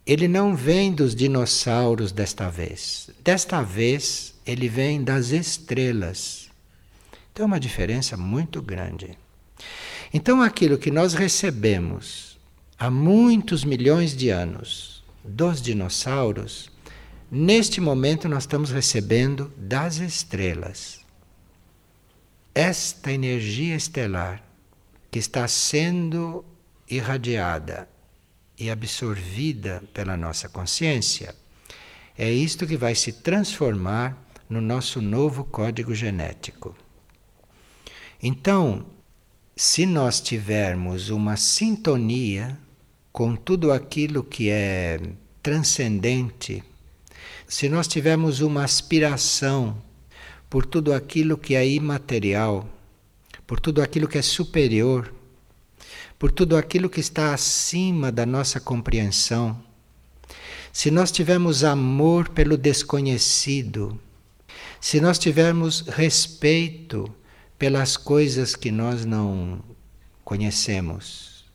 Ele 0.05 0.27
não 0.27 0.55
vem 0.55 0.93
dos 0.93 1.15
dinossauros 1.15 2.11
desta 2.11 2.49
vez. 2.49 3.09
Desta 3.23 3.63
vez, 3.63 4.35
ele 4.45 4.69
vem 4.69 5.03
das 5.03 5.29
estrelas. 5.29 6.49
Então, 7.31 7.43
é 7.43 7.47
uma 7.47 7.59
diferença 7.59 8.15
muito 8.15 8.61
grande. 8.61 9.17
Então, 10.13 10.41
aquilo 10.41 10.77
que 10.77 10.91
nós 10.91 11.13
recebemos 11.13 12.37
há 12.77 12.89
muitos 12.91 13.63
milhões 13.63 14.15
de 14.15 14.29
anos 14.29 15.03
dos 15.23 15.61
dinossauros, 15.61 16.69
neste 17.31 17.81
momento 17.81 18.29
nós 18.29 18.43
estamos 18.43 18.69
recebendo 18.69 19.51
das 19.57 19.97
estrelas. 19.97 21.04
Esta 22.57 23.11
energia 23.11 23.75
estelar 23.75 24.41
que 25.11 25.19
está 25.19 25.45
sendo 25.45 26.45
irradiada 26.89 27.89
e 28.57 28.69
absorvida 28.69 29.83
pela 29.93 30.15
nossa 30.15 30.47
consciência, 30.47 31.35
é 32.17 32.31
isto 32.31 32.65
que 32.65 32.77
vai 32.77 32.95
se 32.95 33.11
transformar 33.11 34.17
no 34.49 34.61
nosso 34.61 35.01
novo 35.01 35.43
código 35.43 35.93
genético. 35.93 36.73
Então, 38.23 38.85
se 39.53 39.85
nós 39.85 40.21
tivermos 40.21 41.09
uma 41.09 41.35
sintonia 41.35 42.57
com 43.11 43.35
tudo 43.35 43.73
aquilo 43.73 44.23
que 44.23 44.49
é 44.49 45.01
transcendente, 45.43 46.63
se 47.45 47.67
nós 47.67 47.85
tivermos 47.85 48.39
uma 48.39 48.63
aspiração 48.63 49.83
por 50.49 50.65
tudo 50.65 50.93
aquilo 50.93 51.37
que 51.37 51.55
é 51.55 51.67
imaterial, 51.67 52.67
por 53.45 53.59
tudo 53.59 53.81
aquilo 53.81 54.07
que 54.07 54.17
é 54.17 54.21
superior, 54.21 55.13
por 56.17 56.31
tudo 56.31 56.55
aquilo 56.57 56.89
que 56.89 56.99
está 56.99 57.33
acima 57.33 58.11
da 58.11 58.25
nossa 58.25 58.59
compreensão, 58.59 59.61
se 60.71 60.91
nós 60.91 61.11
tivermos 61.11 61.63
amor 61.63 62.29
pelo 62.29 62.57
desconhecido, 62.57 63.99
se 64.81 64.99
nós 64.99 65.17
tivermos 65.17 65.81
respeito 65.81 67.09
pelas 67.57 67.95
coisas 67.95 68.55
que 68.55 68.71
nós 68.71 69.05
não 69.05 69.63
conhecemos, 70.23 71.45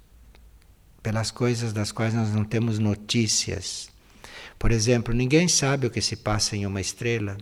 pelas 1.03 1.31
coisas 1.31 1.73
das 1.73 1.93
quais 1.93 2.15
nós 2.15 2.31
não 2.31 2.45
temos 2.45 2.79
notícias. 2.79 3.90
Por 4.61 4.73
exemplo, 4.73 5.15
ninguém 5.15 5.49
sabe 5.49 5.87
o 5.87 5.91
que 5.91 6.03
se 6.03 6.17
passa 6.17 6.55
em 6.55 6.67
uma 6.67 6.83
estrela, 6.83 7.39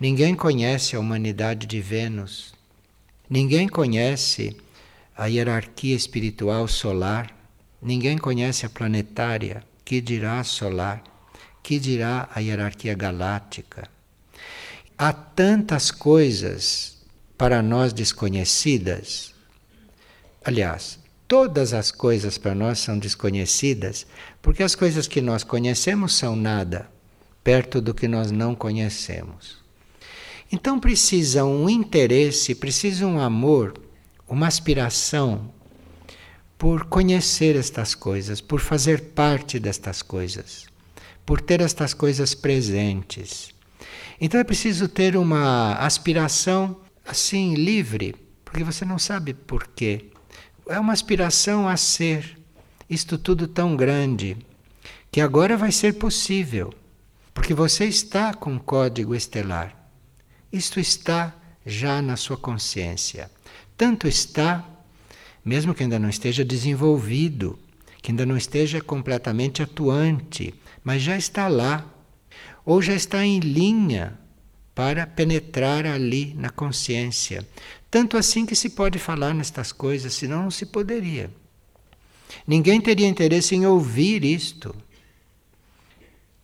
ninguém 0.00 0.34
conhece 0.34 0.96
a 0.96 0.98
humanidade 0.98 1.64
de 1.64 1.80
Vênus, 1.80 2.52
ninguém 3.30 3.68
conhece 3.68 4.56
a 5.16 5.26
hierarquia 5.26 5.94
espiritual 5.94 6.66
solar, 6.66 7.32
ninguém 7.80 8.18
conhece 8.18 8.66
a 8.66 8.68
planetária, 8.68 9.62
que 9.84 10.00
dirá 10.00 10.42
solar, 10.42 11.04
que 11.62 11.78
dirá 11.78 12.28
a 12.34 12.40
hierarquia 12.40 12.94
galáctica. 12.94 13.88
Há 14.98 15.12
tantas 15.12 15.92
coisas 15.92 16.98
para 17.38 17.62
nós 17.62 17.92
desconhecidas. 17.92 19.32
Aliás, 20.44 20.98
todas 21.28 21.72
as 21.72 21.90
coisas 21.90 22.38
para 22.38 22.54
nós 22.54 22.78
são 22.78 22.98
desconhecidas, 22.98 24.06
porque 24.40 24.62
as 24.62 24.74
coisas 24.74 25.06
que 25.06 25.20
nós 25.20 25.44
conhecemos 25.44 26.14
são 26.14 26.36
nada 26.36 26.90
perto 27.42 27.80
do 27.80 27.94
que 27.94 28.08
nós 28.08 28.32
não 28.32 28.56
conhecemos. 28.56 29.58
Então 30.50 30.80
precisa 30.80 31.44
um 31.44 31.68
interesse, 31.68 32.54
precisa 32.54 33.06
um 33.06 33.20
amor, 33.20 33.74
uma 34.28 34.48
aspiração 34.48 35.52
por 36.58 36.86
conhecer 36.86 37.54
estas 37.54 37.94
coisas, 37.94 38.40
por 38.40 38.60
fazer 38.60 39.00
parte 39.12 39.58
destas 39.60 40.02
coisas, 40.02 40.66
por 41.24 41.40
ter 41.40 41.60
estas 41.60 41.94
coisas 41.94 42.34
presentes. 42.34 43.54
Então 44.20 44.40
é 44.40 44.44
preciso 44.44 44.88
ter 44.88 45.16
uma 45.16 45.74
aspiração 45.74 46.80
assim 47.04 47.54
livre, 47.54 48.14
porque 48.44 48.64
você 48.64 48.84
não 48.84 48.98
sabe 48.98 49.34
porquê. 49.34 50.10
É 50.68 50.80
uma 50.80 50.92
aspiração 50.92 51.68
a 51.68 51.76
ser 51.76 52.36
isto 52.90 53.16
tudo 53.16 53.46
tão 53.46 53.76
grande 53.76 54.36
que 55.12 55.20
agora 55.20 55.56
vai 55.56 55.70
ser 55.70 55.92
possível, 55.92 56.74
porque 57.32 57.54
você 57.54 57.84
está 57.84 58.34
com 58.34 58.54
um 58.54 58.58
código 58.58 59.14
estelar. 59.14 59.76
Isto 60.52 60.80
está 60.80 61.32
já 61.64 62.02
na 62.02 62.16
sua 62.16 62.36
consciência. 62.36 63.30
Tanto 63.76 64.08
está, 64.08 64.68
mesmo 65.44 65.72
que 65.72 65.84
ainda 65.84 66.00
não 66.00 66.08
esteja 66.08 66.44
desenvolvido, 66.44 67.56
que 68.02 68.10
ainda 68.10 68.26
não 68.26 68.36
esteja 68.36 68.80
completamente 68.80 69.62
atuante, 69.62 70.52
mas 70.82 71.00
já 71.00 71.16
está 71.16 71.46
lá, 71.46 71.86
ou 72.64 72.82
já 72.82 72.94
está 72.94 73.24
em 73.24 73.38
linha 73.38 74.18
para 74.74 75.06
penetrar 75.06 75.86
ali 75.86 76.34
na 76.34 76.50
consciência. 76.50 77.48
Tanto 77.96 78.18
assim 78.18 78.44
que 78.44 78.54
se 78.54 78.68
pode 78.68 78.98
falar 78.98 79.32
nestas 79.32 79.72
coisas, 79.72 80.12
senão 80.12 80.42
não 80.42 80.50
se 80.50 80.66
poderia. 80.66 81.30
Ninguém 82.46 82.78
teria 82.78 83.08
interesse 83.08 83.54
em 83.54 83.64
ouvir 83.64 84.22
isto. 84.22 84.76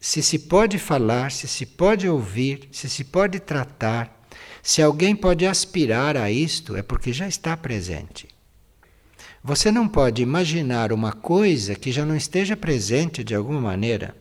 Se 0.01 0.23
se 0.23 0.39
pode 0.39 0.79
falar, 0.79 1.31
se 1.31 1.47
se 1.47 1.67
pode 1.67 2.09
ouvir, 2.09 2.71
se 2.73 2.89
se 2.89 3.05
pode 3.05 3.39
tratar, 3.39 4.27
se 4.63 4.81
alguém 4.81 5.15
pode 5.15 5.47
aspirar 5.47 6.17
a 6.17 6.31
isto, 6.31 6.75
é 6.75 6.81
porque 6.81 7.13
já 7.13 7.29
está 7.29 7.55
presente. 7.55 8.27
Você 9.45 9.71
não 9.71 9.87
pode 9.87 10.23
imaginar 10.23 10.91
uma 10.91 11.13
coisa 11.13 11.75
que 11.75 11.93
já 11.93 12.07
não 12.07 12.17
esteja 12.17 12.57
presente 12.57 13.23
de 13.23 13.35
alguma 13.35 13.61
maneira. 13.61 14.17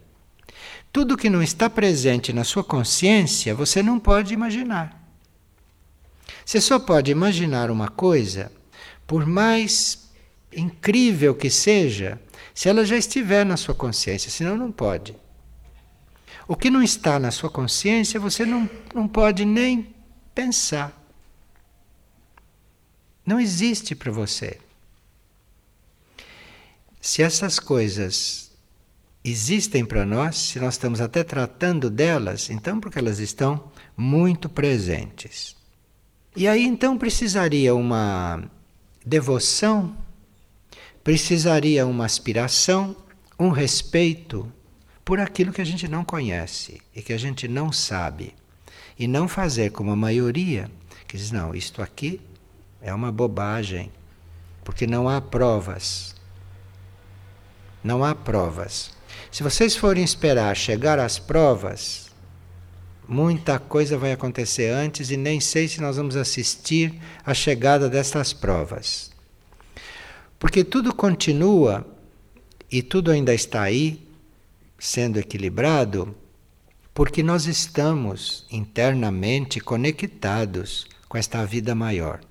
Tudo 0.91 1.15
que 1.15 1.30
não 1.30 1.41
está 1.41 1.70
presente 1.70 2.34
na 2.34 2.44
sua 2.44 2.62
consciência, 2.62 3.56
você 3.56 3.82
não 3.82 3.98
pode 3.98 4.34
imaginar. 4.34 5.01
Você 6.46 6.60
só 6.60 6.80
pode 6.80 7.12
imaginar 7.12 7.70
uma 7.72 7.88
coisa, 7.88 8.52
por 9.06 9.26
mais 9.26 10.10
incrível 10.52 11.34
que 11.36 11.50
seja, 11.50 12.20
se 12.54 12.70
ela 12.70 12.86
já 12.86 12.98
estiver 12.98 13.46
na 13.46 13.58
sua 13.58 13.74
consciência, 13.74 14.30
senão 14.30 14.58
não 14.58 14.72
pode. 14.72 15.15
O 16.48 16.56
que 16.56 16.70
não 16.70 16.84
está 16.84 17.17
na 17.20 17.32
sua 17.32 17.50
consciência, 17.50 18.20
você 18.20 18.46
não, 18.46 18.70
não 18.94 19.08
pode 19.08 19.46
nem 19.46 19.96
pensar. 20.36 20.98
Não 23.26 23.39
existe 23.39 23.96
para 23.96 24.12
você. 24.12 24.60
Se 27.00 27.24
essas 27.24 27.60
coisas 27.60 28.52
existem 29.24 29.86
para 29.86 30.06
nós, 30.06 30.36
se 30.36 30.60
nós 30.60 30.74
estamos 30.74 31.00
até 31.00 31.24
tratando 31.24 31.89
delas, 31.89 32.50
então 32.50 32.80
porque 32.80 33.00
elas 33.00 33.20
estão 33.20 33.72
muito 33.96 34.50
presentes. 34.50 35.56
E 36.36 36.48
aí 36.48 36.63
então 36.63 36.98
precisaria 36.98 37.76
uma 37.76 38.41
devoção, 39.06 39.96
precisaria 41.04 41.86
uma 41.86 42.06
aspiração, 42.06 42.96
um 43.38 43.50
respeito 43.50 44.50
por 45.04 45.20
aquilo 45.20 45.52
que 45.52 45.62
a 45.62 45.65
gente 45.65 45.89
não 45.89 46.06
conhece 46.06 46.82
e 46.96 47.02
que 47.02 47.12
a 47.12 47.17
gente 47.17 47.50
não 47.50 47.70
sabe. 47.70 48.34
E 48.98 49.08
não 49.08 49.28
fazer 49.28 49.72
como 49.72 49.91
a 49.91 49.96
maioria, 49.96 50.72
que 51.06 51.17
diz: 51.17 51.32
não, 51.32 51.54
isto 51.54 51.82
aqui 51.82 52.22
é 52.82 52.94
uma 52.94 53.12
bobagem, 53.12 53.91
porque 54.63 54.88
não 54.88 55.10
há 55.10 55.20
provas. 55.20 56.15
Não 57.84 58.06
há 58.06 58.15
provas. 58.15 58.91
Se 59.30 59.44
vocês 59.44 59.76
forem 59.76 60.04
esperar 60.04 60.56
chegar 60.56 60.98
às 60.98 61.20
provas, 61.20 62.01
muita 63.12 63.60
coisa 63.60 63.97
vai 63.97 64.13
acontecer 64.13 64.71
antes 64.71 65.12
e 65.12 65.17
nem 65.17 65.41
sei 65.41 65.67
se 65.67 65.82
nós 65.82 65.97
vamos 65.97 66.15
assistir 66.15 66.93
à 67.26 67.34
chegada 67.34 67.89
destas 67.89 68.32
provas. 68.32 69.12
Porque 70.39 70.63
tudo 70.63 70.95
continua 70.95 71.86
e 72.71 72.82
tudo 72.82 73.12
ainda 73.12 73.34
está 73.34 73.63
aí, 73.63 74.08
sendo 74.80 75.19
equilibrado, 75.19 76.15
porque 76.93 77.21
nós 77.21 77.47
estamos 77.47 78.45
internamente 78.50 79.60
conectados 79.60 80.88
com 81.10 81.17
esta 81.17 81.45
vida 81.45 81.76
maior. 81.76 82.21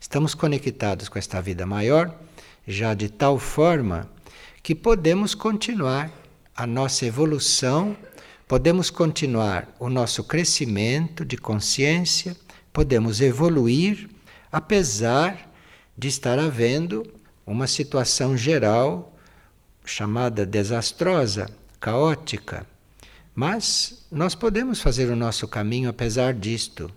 Estamos 0.00 0.34
conectados 0.34 1.06
com 1.10 1.18
esta 1.18 1.42
vida 1.42 1.66
maior 1.66 2.18
já 2.66 2.94
de 2.94 3.10
tal 3.10 3.38
forma 3.38 4.10
que 4.62 4.74
podemos 4.74 5.34
continuar 5.34 6.10
a 6.56 6.66
nossa 6.66 7.04
evolução, 7.04 7.94
podemos 8.46 8.90
continuar 8.90 9.74
o 9.78 9.88
nosso 9.88 10.22
crescimento 10.24 11.24
de 11.24 11.36
consciência, 11.36 12.36
podemos 12.72 13.20
evoluir, 13.20 14.08
apesar 14.50 15.50
de 15.96 16.08
estar 16.08 16.38
havendo 16.38 17.04
uma 17.46 17.66
situação 17.66 18.36
geral 18.36 19.16
chamada 19.84 20.46
desastrosa, 20.46 21.48
caótica. 21.80 22.66
Mas 23.34 24.06
nós 24.10 24.34
podemos 24.34 24.80
fazer 24.80 25.10
o 25.10 25.16
nosso 25.16 25.46
caminho 25.48 25.90
apesar 25.90 26.32
disto. 26.32 26.90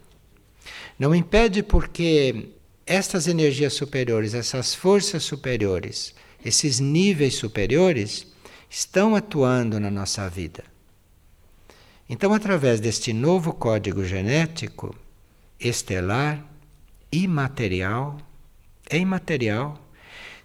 Não 0.98 1.14
impede 1.14 1.64
porque 1.64 2.50
estas 2.86 3.28
energias 3.28 3.74
superiores, 3.74 4.34
essas 4.34 4.74
forças 4.74 5.24
superiores, 5.24 6.14
esses 6.44 6.80
níveis 6.80 7.36
superiores 7.36 8.28
estão 8.70 9.16
atuando 9.16 9.80
na 9.80 9.90
nossa 9.90 10.30
vida. 10.30 10.64
Então, 12.10 12.34
através 12.34 12.80
deste 12.80 13.12
novo 13.12 13.54
código 13.54 14.04
genético 14.04 14.96
estelar, 15.60 16.43
imaterial, 17.12 18.17
é 18.89 18.98
imaterial. 18.98 19.80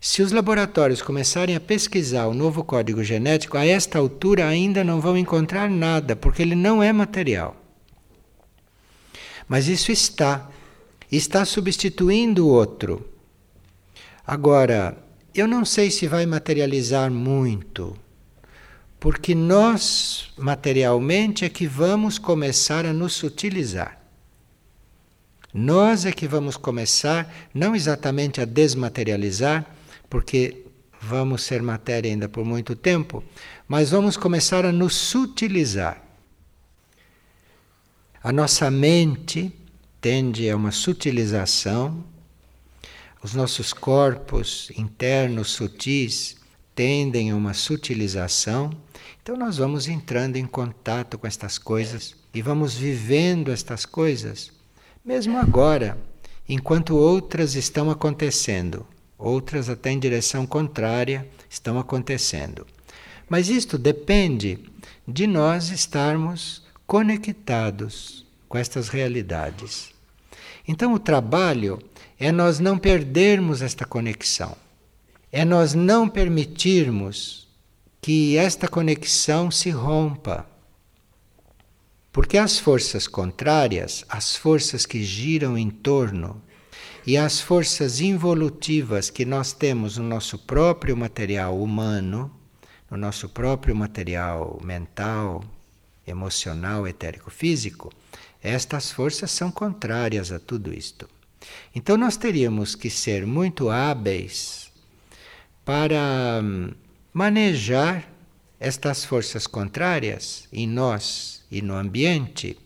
Se 0.00 0.22
os 0.22 0.32
laboratórios 0.32 1.00
começarem 1.00 1.54
a 1.54 1.60
pesquisar 1.60 2.26
o 2.26 2.34
novo 2.34 2.64
código 2.64 3.04
genético, 3.04 3.56
a 3.56 3.64
esta 3.64 3.98
altura 3.98 4.48
ainda 4.48 4.82
não 4.82 5.00
vão 5.00 5.16
encontrar 5.16 5.70
nada, 5.70 6.16
porque 6.16 6.42
ele 6.42 6.56
não 6.56 6.82
é 6.82 6.92
material. 6.92 7.56
Mas 9.46 9.68
isso 9.68 9.92
está 9.92 10.50
está 11.10 11.44
substituindo 11.44 12.46
o 12.46 12.50
outro. 12.50 13.06
Agora, 14.26 14.96
eu 15.34 15.46
não 15.46 15.62
sei 15.64 15.90
se 15.90 16.06
vai 16.06 16.24
materializar 16.24 17.10
muito, 17.10 17.94
porque 19.02 19.34
nós, 19.34 20.30
materialmente, 20.38 21.44
é 21.44 21.48
que 21.48 21.66
vamos 21.66 22.20
começar 22.20 22.86
a 22.86 22.92
nos 22.92 23.14
sutilizar. 23.14 24.00
Nós 25.52 26.06
é 26.06 26.12
que 26.12 26.28
vamos 26.28 26.56
começar, 26.56 27.28
não 27.52 27.74
exatamente 27.74 28.40
a 28.40 28.44
desmaterializar, 28.44 29.66
porque 30.08 30.66
vamos 31.00 31.42
ser 31.42 31.60
matéria 31.62 32.12
ainda 32.12 32.28
por 32.28 32.44
muito 32.44 32.76
tempo, 32.76 33.24
mas 33.66 33.90
vamos 33.90 34.16
começar 34.16 34.64
a 34.64 34.70
nos 34.70 34.94
sutilizar. 34.94 36.00
A 38.22 38.30
nossa 38.30 38.70
mente 38.70 39.52
tende 40.00 40.48
a 40.48 40.54
uma 40.54 40.70
sutilização, 40.70 42.04
os 43.20 43.34
nossos 43.34 43.72
corpos 43.72 44.70
internos 44.76 45.50
sutis 45.50 46.40
tendem 46.74 47.30
a 47.30 47.36
uma 47.36 47.54
sutilização. 47.54 48.70
Então 49.22 49.36
nós 49.36 49.58
vamos 49.58 49.88
entrando 49.88 50.36
em 50.36 50.46
contato 50.46 51.18
com 51.18 51.26
estas 51.26 51.58
coisas 51.58 52.14
e 52.34 52.40
vamos 52.40 52.74
vivendo 52.74 53.50
estas 53.50 53.84
coisas, 53.84 54.50
mesmo 55.04 55.38
agora, 55.38 55.98
enquanto 56.48 56.96
outras 56.96 57.54
estão 57.54 57.90
acontecendo, 57.90 58.86
outras 59.18 59.68
até 59.68 59.90
em 59.90 59.98
direção 59.98 60.46
contrária 60.46 61.28
estão 61.48 61.78
acontecendo. 61.78 62.66
Mas 63.28 63.48
isto 63.48 63.78
depende 63.78 64.58
de 65.06 65.26
nós 65.26 65.70
estarmos 65.70 66.62
conectados 66.86 68.26
com 68.48 68.58
estas 68.58 68.88
realidades. 68.88 69.92
Então, 70.66 70.92
o 70.92 70.98
trabalho 70.98 71.78
é 72.18 72.30
nós 72.30 72.58
não 72.58 72.78
perdermos 72.78 73.62
esta 73.62 73.84
conexão, 73.84 74.56
é 75.32 75.46
nós 75.46 75.72
não 75.72 76.06
permitirmos 76.06 77.48
que 78.02 78.36
esta 78.36 78.68
conexão 78.68 79.50
se 79.50 79.70
rompa. 79.70 80.46
Porque 82.12 82.36
as 82.36 82.58
forças 82.58 83.08
contrárias, 83.08 84.04
as 84.10 84.36
forças 84.36 84.84
que 84.84 85.02
giram 85.02 85.56
em 85.56 85.70
torno, 85.70 86.42
e 87.06 87.16
as 87.16 87.40
forças 87.40 88.00
involutivas 88.00 89.08
que 89.08 89.24
nós 89.24 89.52
temos 89.52 89.96
no 89.96 90.04
nosso 90.04 90.38
próprio 90.38 90.96
material 90.96 91.58
humano, 91.60 92.30
no 92.90 92.96
nosso 92.96 93.28
próprio 93.28 93.74
material 93.74 94.60
mental, 94.62 95.42
emocional, 96.06 96.86
etérico-físico, 96.86 97.90
estas 98.42 98.92
forças 98.92 99.30
são 99.30 99.50
contrárias 99.50 100.30
a 100.30 100.38
tudo 100.38 100.72
isto. 100.72 101.08
Então 101.74 101.96
nós 101.96 102.16
teríamos 102.16 102.74
que 102.74 102.90
ser 102.90 103.26
muito 103.26 103.70
hábeis 103.70 104.61
para 105.64 106.40
hum, 106.42 106.70
manejar 107.12 108.08
estas 108.58 109.04
forças 109.04 109.46
contrárias 109.46 110.48
em 110.52 110.66
nós 110.66 111.42
e 111.50 111.60
no 111.60 111.74
ambiente, 111.74 112.56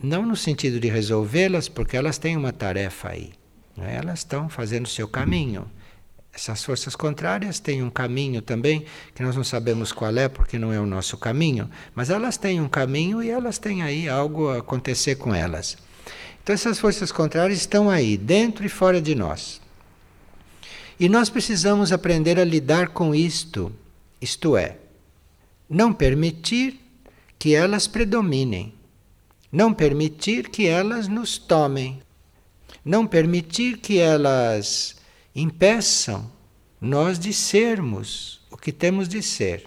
não 0.00 0.24
no 0.24 0.36
sentido 0.36 0.78
de 0.78 0.88
resolvê-las, 0.88 1.68
porque 1.68 1.96
elas 1.96 2.18
têm 2.18 2.36
uma 2.36 2.52
tarefa 2.52 3.10
aí, 3.10 3.32
né? 3.76 3.96
elas 3.96 4.20
estão 4.20 4.48
fazendo 4.48 4.86
o 4.86 4.88
seu 4.88 5.08
caminho. 5.08 5.70
Essas 6.32 6.62
forças 6.62 6.94
contrárias 6.94 7.58
têm 7.58 7.82
um 7.82 7.88
caminho 7.88 8.42
também, 8.42 8.84
que 9.14 9.22
nós 9.22 9.34
não 9.34 9.42
sabemos 9.42 9.90
qual 9.90 10.14
é, 10.16 10.28
porque 10.28 10.58
não 10.58 10.72
é 10.72 10.78
o 10.78 10.84
nosso 10.86 11.16
caminho, 11.16 11.70
mas 11.94 12.10
elas 12.10 12.36
têm 12.36 12.60
um 12.60 12.68
caminho 12.68 13.22
e 13.22 13.30
elas 13.30 13.58
têm 13.58 13.82
aí 13.82 14.08
algo 14.08 14.50
a 14.50 14.58
acontecer 14.58 15.16
com 15.16 15.34
elas. 15.34 15.78
Então, 16.42 16.54
essas 16.54 16.78
forças 16.78 17.10
contrárias 17.10 17.58
estão 17.58 17.88
aí, 17.90 18.16
dentro 18.16 18.64
e 18.64 18.68
fora 18.68 19.00
de 19.00 19.14
nós. 19.14 19.60
E 20.98 21.08
nós 21.08 21.28
precisamos 21.28 21.92
aprender 21.92 22.38
a 22.38 22.44
lidar 22.44 22.88
com 22.88 23.14
isto, 23.14 23.70
isto 24.20 24.56
é, 24.56 24.78
não 25.68 25.92
permitir 25.92 26.80
que 27.38 27.54
elas 27.54 27.86
predominem, 27.86 28.72
não 29.52 29.74
permitir 29.74 30.48
que 30.48 30.66
elas 30.66 31.06
nos 31.06 31.36
tomem, 31.36 32.00
não 32.82 33.06
permitir 33.06 33.76
que 33.78 33.98
elas 33.98 34.96
impeçam 35.34 36.30
nós 36.80 37.18
de 37.18 37.32
sermos 37.32 38.40
o 38.50 38.56
que 38.56 38.72
temos 38.72 39.06
de 39.06 39.22
ser. 39.22 39.66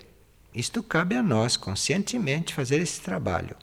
Isto 0.53 0.81
cabe 0.81 1.15
a 1.15 1.21
nós, 1.21 1.55
conscientemente, 1.55 2.55
fazer 2.55 2.81
esse 2.81 3.01
trabalho. 3.01 3.55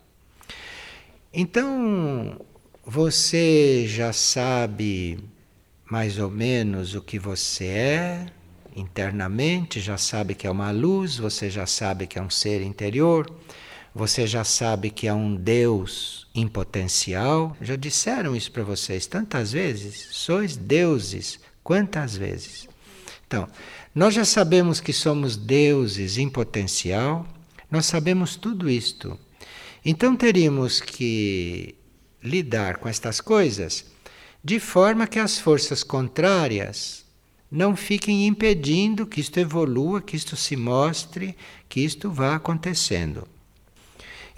Então, 1.33 2.41
você 2.85 3.87
já 3.89 4.13
sabe 4.13 5.19
mais 5.91 6.19
ou 6.19 6.31
menos 6.31 6.95
o 6.95 7.01
que 7.01 7.19
você 7.19 7.67
é 7.67 8.27
internamente, 8.75 9.81
já 9.81 9.97
sabe 9.97 10.35
que 10.35 10.47
é 10.47 10.51
uma 10.51 10.71
luz, 10.71 11.17
você 11.17 11.49
já 11.49 11.67
sabe 11.67 12.07
que 12.07 12.19
é 12.19 12.23
um 12.23 12.31
ser 12.31 12.61
interior, 12.63 13.31
você 13.95 14.27
já 14.27 14.45
sabe 14.45 14.91
que 14.91 15.09
é 15.09 15.15
um 15.15 15.35
Deus 15.35 16.27
em 16.35 16.47
potencial. 16.47 17.57
Já 17.61 17.77
disseram 17.77 18.37
isso 18.37 18.53
para 18.53 18.63
vocês 18.63 19.07
tantas 19.07 19.53
vezes? 19.53 20.09
Sois 20.11 20.57
deuses 20.57 21.41
Quantas 21.67 22.17
vezes? 22.17 22.69
Então, 23.27 23.49
nós 23.93 24.15
já 24.15 24.25
sabemos 24.25 24.79
que 24.79 24.93
somos 24.93 25.37
deuses 25.37 26.17
em 26.17 26.29
potencial, 26.29 27.27
nós 27.69 27.87
sabemos 27.87 28.37
tudo 28.37 28.71
isto. 28.71 29.19
Então 29.85 30.15
teríamos 30.15 30.81
que 30.81 31.75
lidar 32.23 32.77
com 32.77 32.89
estas 32.89 33.21
coisas 33.21 33.85
de 34.47 34.61
forma 34.61 35.09
que 35.09 35.19
as 35.19 35.41
forças 35.41 35.83
contrárias 35.83 37.05
não 37.51 37.75
fiquem 37.75 38.29
impedindo 38.29 39.05
que 39.05 39.21
isto 39.21 39.41
evolua, 39.41 40.01
que 40.01 40.15
isto 40.15 40.37
se 40.37 40.55
mostre, 40.55 41.37
que 41.69 41.81
isto 41.81 42.09
vá 42.09 42.37
acontecendo. 42.37 43.27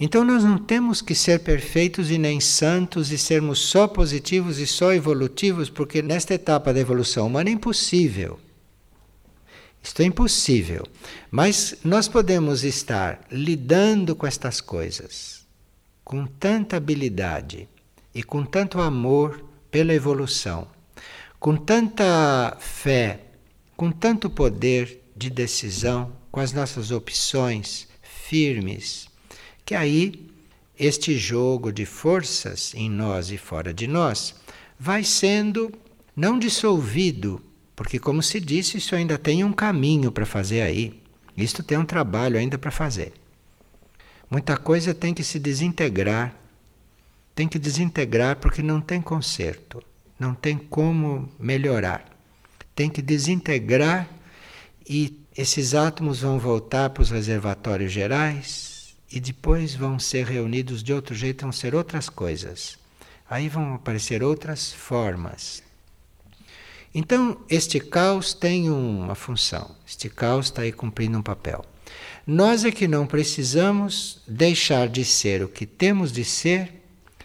Então 0.01 0.25
nós 0.25 0.43
não 0.43 0.57
temos 0.57 1.03
que 1.03 1.15
ser 1.15 1.41
perfeitos 1.41 2.11
e 2.11 2.17
nem 2.17 2.41
santos 2.41 3.13
e 3.13 3.19
sermos 3.19 3.59
só 3.59 3.87
positivos 3.87 4.59
e 4.59 4.67
só 4.67 4.95
evolutivos, 4.95 5.69
porque 5.69 6.01
nesta 6.01 6.33
etapa 6.33 6.73
da 6.73 6.81
evolução 6.81 7.27
humana 7.27 7.51
é 7.51 7.53
impossível. 7.53 8.41
Isto 9.83 10.01
é 10.01 10.07
impossível. 10.07 10.87
Mas 11.31 11.77
nós 11.85 12.09
podemos 12.09 12.65
estar 12.65 13.21
lidando 13.31 14.17
com 14.17 14.27
estas 14.27 14.59
coisas 14.59 15.47
com 16.03 16.25
tanta 16.25 16.79
habilidade 16.79 17.69
e 18.15 18.23
com 18.23 18.43
tanto 18.43 18.81
amor 18.81 19.47
pela 19.71 19.95
evolução, 19.95 20.67
com 21.39 21.57
tanta 21.57 22.57
fé, 22.61 23.21
com 23.77 23.91
tanto 23.91 24.29
poder 24.29 25.01
de 25.17 25.31
decisão, 25.31 26.13
com 26.31 26.41
as 26.41 26.53
nossas 26.53 26.91
opções 26.91 27.89
firmes 28.03 29.09
que 29.69 29.75
aí 29.75 30.31
este 30.79 31.19
jogo 31.19 31.71
de 31.71 31.85
forças 31.85 32.73
em 32.75 32.89
nós 32.89 33.31
e 33.31 33.37
fora 33.37 33.75
de 33.75 33.87
nós 33.87 34.35
vai 34.81 35.05
sendo 35.05 35.71
não 36.17 36.39
dissolvido, 36.39 37.39
porque, 37.77 37.99
como 37.99 38.23
se 38.23 38.41
disse, 38.41 38.79
isso 38.79 38.95
ainda 38.95 39.19
tem 39.19 39.45
um 39.45 39.53
caminho 39.53 40.11
para 40.11 40.25
fazer 40.25 40.63
aí. 40.63 40.99
Isto 41.37 41.63
tem 41.63 41.77
um 41.77 41.85
trabalho 41.85 42.39
ainda 42.39 42.57
para 42.57 42.71
fazer. 42.71 43.13
Muita 44.31 44.57
coisa 44.57 44.95
tem 44.95 45.13
que 45.13 45.23
se 45.23 45.39
desintegrar. 45.39 46.35
Tem 47.39 47.47
que 47.47 47.57
desintegrar 47.57 48.35
porque 48.39 48.65
não 48.65 48.81
tem 48.81 49.01
conserto, 49.01 49.81
não 50.19 50.35
tem 50.35 50.59
como 50.59 51.29
melhorar. 51.39 52.05
Tem 52.75 52.91
que 52.91 53.01
desintegrar 53.01 54.09
e 54.85 55.21
esses 55.37 55.73
átomos 55.73 56.23
vão 56.23 56.37
voltar 56.37 56.91
para 56.91 57.01
os 57.01 57.11
reservatórios 57.11 57.93
gerais 57.93 58.97
e 59.09 59.21
depois 59.21 59.73
vão 59.73 60.01
ser 60.01 60.27
reunidos 60.27 60.83
de 60.83 60.93
outro 60.93 61.15
jeito, 61.15 61.43
vão 61.43 61.53
ser 61.53 61.77
outras 61.77 62.09
coisas. 62.09 62.77
Aí 63.31 63.49
vão 63.49 63.75
aparecer 63.75 64.21
outras 64.21 64.73
formas. 64.73 65.63
Então, 66.93 67.41
este 67.49 67.79
caos 67.79 68.35
tem 68.35 68.69
uma 68.69 69.15
função, 69.15 69.77
este 69.87 70.09
caos 70.09 70.47
está 70.47 70.63
aí 70.63 70.73
cumprindo 70.73 71.17
um 71.17 71.23
papel. 71.23 71.65
Nós 72.27 72.65
é 72.65 72.73
que 72.73 72.89
não 72.89 73.07
precisamos 73.07 74.25
deixar 74.27 74.89
de 74.89 75.05
ser 75.05 75.45
o 75.45 75.49
que 75.49 75.67
temos 75.67 76.11
de 76.11 76.25
ser 76.25 76.78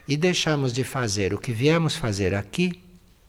e 0.07 0.17
deixamos 0.17 0.73
de 0.73 0.83
fazer 0.83 1.33
o 1.33 1.37
que 1.37 1.51
viemos 1.51 1.95
fazer 1.95 2.33
aqui, 2.33 2.81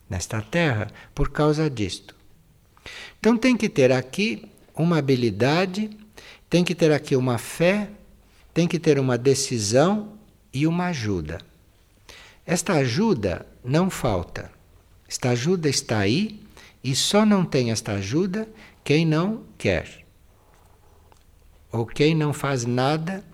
nesta 0.09 0.41
terra, 0.43 0.91
por 1.15 1.31
causa 1.31 1.71
disto. 1.71 2.15
Então, 3.19 3.37
tem 3.37 3.57
que 3.57 3.69
ter 3.69 3.93
aqui 3.93 4.49
uma 4.75 4.99
habilidade, 4.99 5.91
tem 6.51 6.65
que 6.65 6.75
ter 6.75 6.93
aqui 6.93 7.17
uma 7.17 7.39
fé, 7.39 7.89
tem 8.53 8.69
que 8.69 8.79
ter 8.79 8.99
uma 8.99 9.17
decisão 9.17 10.13
e 10.53 10.67
uma 10.67 10.87
ajuda. 10.87 11.39
Esta 12.47 12.75
ajuda 12.75 13.47
não 13.65 13.89
falta. 13.89 14.51
Esta 15.09 15.31
ajuda 15.31 15.69
está 15.69 15.99
aí 15.99 16.41
e 16.83 16.95
só 16.95 17.25
não 17.25 17.45
tem 17.45 17.71
esta 17.71 17.93
ajuda 17.93 18.49
quem 18.83 19.07
não 19.07 19.43
quer. 19.57 20.05
Ou 21.73 21.87
quem 21.87 22.15
não 22.15 22.33
faz 22.33 22.65
nada 22.65 23.25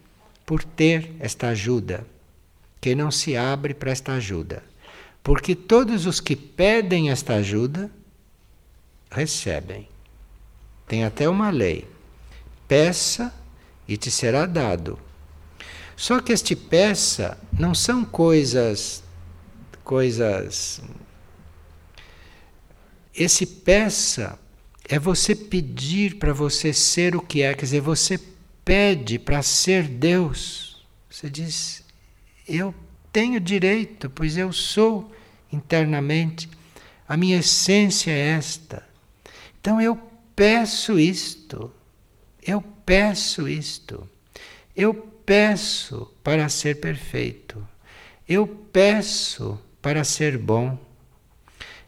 por 0.47 0.63
ter 0.63 1.15
esta 1.19 1.49
ajuda. 1.49 2.07
Quem 2.81 2.95
não 2.95 3.11
se 3.11 3.37
abre 3.37 3.75
para 3.75 3.91
esta 3.91 4.13
ajuda. 4.13 4.63
Porque 5.23 5.55
todos 5.55 6.07
os 6.07 6.21
que 6.21 6.35
pedem 6.35 7.11
esta 7.11 7.35
ajuda 7.35 7.91
recebem. 9.11 9.89
Tem 10.87 11.05
até 11.05 11.29
uma 11.29 11.51
lei. 11.51 11.87
Peça 12.67 13.35
e 13.87 13.97
te 13.97 14.11
será 14.11 14.47
dado. 14.47 14.99
Só 15.97 16.21
que 16.21 16.33
este 16.33 16.57
peça 16.57 17.39
não 17.53 17.75
são 17.75 18.05
coisas 18.05 19.03
coisas 19.85 20.81
esse 23.15 23.45
peça 23.45 24.39
é 24.89 24.99
você 24.99 25.35
pedir 25.35 26.17
para 26.17 26.33
você 26.33 26.73
ser 26.73 27.15
o 27.15 27.21
que 27.21 27.43
é, 27.43 27.55
quer 27.55 27.65
dizer, 27.65 27.81
você 27.81 28.19
pede 28.65 29.19
para 29.19 29.43
ser 29.43 29.87
Deus. 29.87 30.85
Você 31.09 31.29
diz: 31.29 31.85
Eu 32.53 32.75
tenho 33.13 33.39
direito, 33.39 34.11
pois 34.11 34.37
eu 34.37 34.53
sou 34.53 35.13
internamente, 35.53 36.51
a 37.09 37.17
minha 37.17 37.39
essência 37.39 38.11
é 38.11 38.31
esta. 38.31 38.85
Então 39.61 39.81
eu 39.81 39.97
peço 40.35 40.99
isto, 40.99 41.73
eu 42.45 42.61
peço 42.85 43.49
isto, 43.49 44.09
eu 44.75 44.93
peço 44.93 46.13
para 46.25 46.49
ser 46.49 46.81
perfeito. 46.81 47.65
Eu 48.29 48.47
peço 48.47 49.57
para 49.81 50.03
ser 50.03 50.37
bom. 50.37 50.77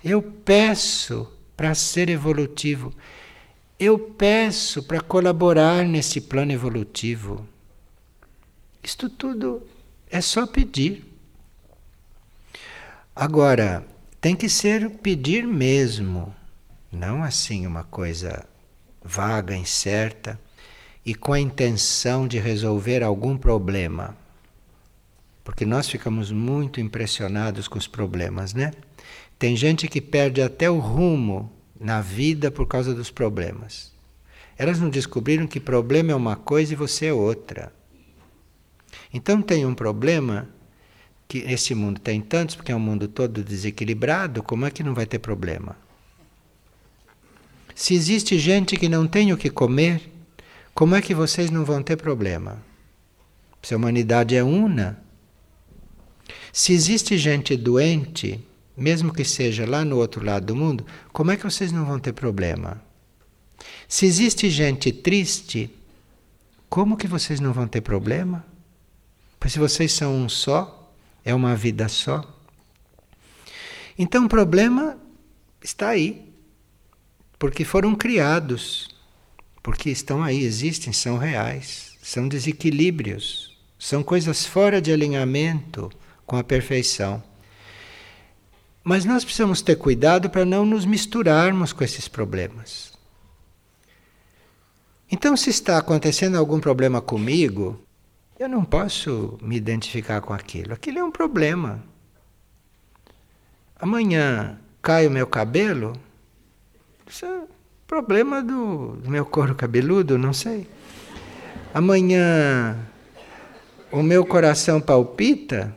Eu 0.02 0.22
peço 0.22 1.28
para 1.56 1.74
ser 1.74 2.08
evolutivo. 2.08 2.92
Eu 3.78 3.98
peço 3.98 4.82
para 4.84 5.00
colaborar 5.00 5.84
nesse 5.84 6.20
plano 6.20 6.52
evolutivo. 6.52 7.44
Isto 8.80 9.08
tudo 9.08 9.66
é 10.12 10.20
só 10.20 10.46
pedir. 10.46 11.06
Agora, 13.16 13.84
tem 14.20 14.36
que 14.36 14.46
ser 14.46 14.90
pedir 14.98 15.46
mesmo, 15.46 16.32
não 16.92 17.24
assim 17.24 17.66
uma 17.66 17.82
coisa 17.82 18.46
vaga, 19.02 19.56
incerta 19.56 20.38
e 21.04 21.14
com 21.14 21.32
a 21.32 21.40
intenção 21.40 22.28
de 22.28 22.38
resolver 22.38 23.02
algum 23.02 23.38
problema. 23.38 24.14
Porque 25.42 25.64
nós 25.64 25.88
ficamos 25.88 26.30
muito 26.30 26.78
impressionados 26.78 27.66
com 27.66 27.78
os 27.78 27.88
problemas, 27.88 28.52
né? 28.52 28.70
Tem 29.38 29.56
gente 29.56 29.88
que 29.88 30.00
perde 30.00 30.42
até 30.42 30.70
o 30.70 30.78
rumo 30.78 31.50
na 31.80 32.02
vida 32.02 32.50
por 32.50 32.68
causa 32.68 32.94
dos 32.94 33.10
problemas. 33.10 33.90
Elas 34.58 34.78
não 34.78 34.90
descobriram 34.90 35.46
que 35.46 35.58
problema 35.58 36.12
é 36.12 36.14
uma 36.14 36.36
coisa 36.36 36.74
e 36.74 36.76
você 36.76 37.06
é 37.06 37.12
outra. 37.14 37.72
Então 39.12 39.42
tem 39.42 39.64
um 39.66 39.74
problema 39.74 40.48
que 41.28 41.38
esse 41.38 41.74
mundo 41.74 42.00
tem 42.00 42.20
tantos, 42.20 42.54
porque 42.54 42.72
é 42.72 42.76
um 42.76 42.80
mundo 42.80 43.08
todo 43.08 43.42
desequilibrado, 43.42 44.42
como 44.42 44.66
é 44.66 44.70
que 44.70 44.82
não 44.82 44.94
vai 44.94 45.06
ter 45.06 45.18
problema? 45.18 45.76
Se 47.74 47.94
existe 47.94 48.38
gente 48.38 48.76
que 48.76 48.88
não 48.88 49.06
tem 49.06 49.32
o 49.32 49.36
que 49.36 49.48
comer, 49.48 50.12
como 50.74 50.94
é 50.94 51.00
que 51.00 51.14
vocês 51.14 51.50
não 51.50 51.64
vão 51.64 51.82
ter 51.82 51.96
problema? 51.96 52.62
Se 53.62 53.72
a 53.72 53.76
humanidade 53.76 54.36
é 54.36 54.42
una. 54.42 55.02
Se 56.52 56.72
existe 56.72 57.16
gente 57.16 57.56
doente, 57.56 58.38
mesmo 58.76 59.12
que 59.12 59.24
seja 59.24 59.66
lá 59.66 59.84
no 59.84 59.96
outro 59.96 60.24
lado 60.24 60.46
do 60.46 60.56
mundo, 60.56 60.86
como 61.12 61.30
é 61.30 61.36
que 61.36 61.44
vocês 61.44 61.72
não 61.72 61.84
vão 61.84 61.98
ter 61.98 62.12
problema? 62.12 62.82
Se 63.88 64.06
existe 64.06 64.50
gente 64.50 64.92
triste, 64.92 65.70
como 66.68 66.96
que 66.96 67.06
vocês 67.06 67.40
não 67.40 67.52
vão 67.52 67.66
ter 67.66 67.80
problema? 67.80 68.44
Pois 69.42 69.54
se 69.54 69.58
vocês 69.58 69.92
são 69.92 70.14
um 70.14 70.28
só, 70.28 70.94
é 71.24 71.34
uma 71.34 71.56
vida 71.56 71.88
só. 71.88 72.22
Então 73.98 74.26
o 74.26 74.28
problema 74.28 74.96
está 75.60 75.88
aí, 75.88 76.32
porque 77.40 77.64
foram 77.64 77.92
criados 77.96 78.88
porque 79.60 79.90
estão 79.90 80.22
aí, 80.22 80.44
existem, 80.44 80.92
são 80.92 81.18
reais, 81.18 81.98
são 82.00 82.28
desequilíbrios, 82.28 83.60
são 83.76 84.00
coisas 84.00 84.46
fora 84.46 84.80
de 84.80 84.92
alinhamento 84.92 85.90
com 86.24 86.36
a 86.36 86.44
perfeição. 86.44 87.20
Mas 88.84 89.04
nós 89.04 89.24
precisamos 89.24 89.60
ter 89.60 89.74
cuidado 89.74 90.30
para 90.30 90.44
não 90.44 90.64
nos 90.64 90.84
misturarmos 90.84 91.72
com 91.72 91.82
esses 91.82 92.06
problemas. 92.06 92.92
Então, 95.10 95.36
se 95.36 95.50
está 95.50 95.78
acontecendo 95.78 96.38
algum 96.38 96.60
problema 96.60 97.00
comigo, 97.00 97.84
eu 98.42 98.48
não 98.48 98.64
posso 98.64 99.38
me 99.40 99.56
identificar 99.56 100.20
com 100.20 100.32
aquilo. 100.32 100.72
Aquilo 100.72 100.98
é 100.98 101.04
um 101.04 101.10
problema. 101.10 101.82
Amanhã 103.76 104.58
cai 104.80 105.06
o 105.06 105.10
meu 105.10 105.26
cabelo, 105.26 105.92
isso 107.06 107.24
é 107.24 107.42
Problema 107.92 108.42
do, 108.42 108.98
meu 109.04 109.26
couro 109.26 109.54
cabeludo, 109.54 110.16
não 110.16 110.32
sei. 110.32 110.66
Amanhã 111.74 112.74
o 113.90 114.02
meu 114.02 114.24
coração 114.24 114.80
palpita, 114.80 115.76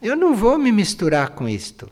eu 0.00 0.16
não 0.16 0.34
vou 0.34 0.58
me 0.58 0.72
misturar 0.72 1.32
com 1.32 1.46
isto. 1.46 1.90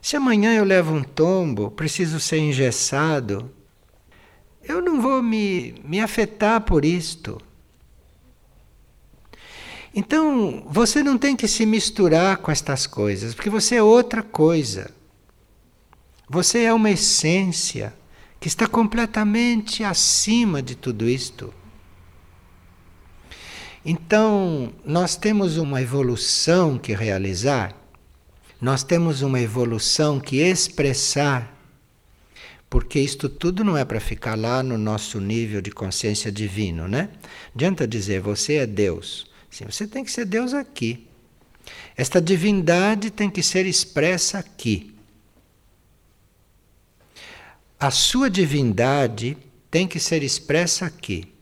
Se 0.00 0.16
amanhã 0.16 0.54
eu 0.54 0.64
levo 0.64 0.94
um 0.94 1.02
tombo, 1.02 1.70
preciso 1.70 2.18
ser 2.18 2.38
engessado, 2.38 3.50
eu 4.64 4.80
não 4.80 4.98
vou 4.98 5.22
me, 5.22 5.74
me 5.84 6.00
afetar 6.00 6.62
por 6.62 6.82
isto. 6.82 7.38
Então, 9.94 10.64
você 10.68 11.02
não 11.02 11.18
tem 11.18 11.34
que 11.34 11.48
se 11.48 11.66
misturar 11.66 12.36
com 12.38 12.50
estas 12.50 12.86
coisas, 12.86 13.34
porque 13.34 13.50
você 13.50 13.76
é 13.76 13.82
outra 13.82 14.22
coisa. 14.22 14.90
Você 16.28 16.60
é 16.60 16.72
uma 16.72 16.90
essência 16.90 17.92
que 18.38 18.46
está 18.46 18.66
completamente 18.66 19.82
acima 19.82 20.62
de 20.62 20.76
tudo 20.76 21.08
isto. 21.08 21.52
Então, 23.84 24.72
nós 24.84 25.16
temos 25.16 25.56
uma 25.56 25.82
evolução 25.82 26.78
que 26.78 26.94
realizar, 26.94 27.74
nós 28.60 28.82
temos 28.82 29.22
uma 29.22 29.40
evolução 29.40 30.20
que 30.20 30.36
expressar, 30.36 31.56
porque 32.68 33.00
isto 33.00 33.28
tudo 33.28 33.64
não 33.64 33.76
é 33.76 33.84
para 33.84 33.98
ficar 33.98 34.38
lá 34.38 34.62
no 34.62 34.78
nosso 34.78 35.18
nível 35.18 35.60
de 35.60 35.70
consciência 35.70 36.30
divino, 36.30 36.86
né? 36.86 37.08
Adianta 37.54 37.88
dizer 37.88 38.20
você 38.20 38.56
é 38.56 38.66
Deus. 38.66 39.29
Sim, 39.50 39.64
você 39.64 39.86
tem 39.86 40.04
que 40.04 40.12
ser 40.12 40.24
Deus 40.24 40.54
aqui. 40.54 41.06
Esta 41.96 42.20
divindade 42.20 43.10
tem 43.10 43.28
que 43.28 43.42
ser 43.42 43.66
expressa 43.66 44.38
aqui. 44.38 44.94
A 47.78 47.90
sua 47.90 48.30
divindade 48.30 49.36
tem 49.70 49.86
que 49.86 49.98
ser 49.98 50.22
expressa 50.22 50.86
aqui. 50.86 51.32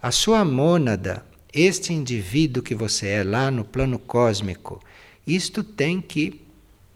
A 0.00 0.10
sua 0.10 0.44
mônada, 0.44 1.24
este 1.52 1.92
indivíduo 1.92 2.62
que 2.62 2.74
você 2.74 3.08
é 3.08 3.24
lá 3.24 3.50
no 3.50 3.64
plano 3.64 3.98
cósmico, 3.98 4.82
isto 5.26 5.62
tem 5.62 6.00
que 6.00 6.40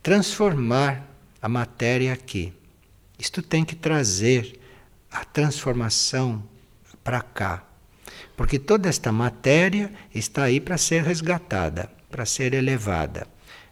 transformar 0.03 1.09
a 1.41 1.49
matéria 1.49 2.13
aqui. 2.13 2.53
Isto 3.19 3.43
tem 3.43 3.65
que 3.65 3.75
trazer 3.75 4.61
a 5.11 5.25
transformação 5.25 6.43
para 7.03 7.23
cá. 7.23 7.65
Porque 8.37 8.59
toda 8.59 8.89
esta 8.89 9.11
matéria 9.11 9.91
está 10.15 10.45
aí 10.45 10.61
para 10.61 10.79
ser 10.79 11.03
resgatada, 11.03 11.91
para 12.11 12.27
ser 12.27 12.55
elevada, 12.55 13.27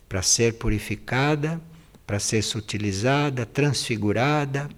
para 0.08 0.22
ser 0.22 0.54
purificada, 0.54 1.60
para 2.06 2.18
ser 2.18 2.42
sutilizada, 2.42 3.46
transfigurada. 3.46 4.68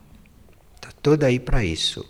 Está 0.75 0.91
toda 1.03 1.27
aí 1.27 1.39
para 1.39 1.65
isso. 1.65 2.05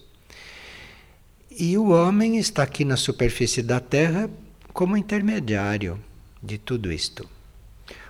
E 1.50 1.78
o 1.78 1.88
homem 1.88 2.36
está 2.36 2.62
aqui 2.62 2.84
na 2.84 2.96
superfície 2.96 3.62
da 3.62 3.80
Terra 3.80 4.28
como 4.72 4.96
intermediário 4.96 5.98
de 6.42 6.58
tudo 6.58 6.92
isto. 6.92 7.28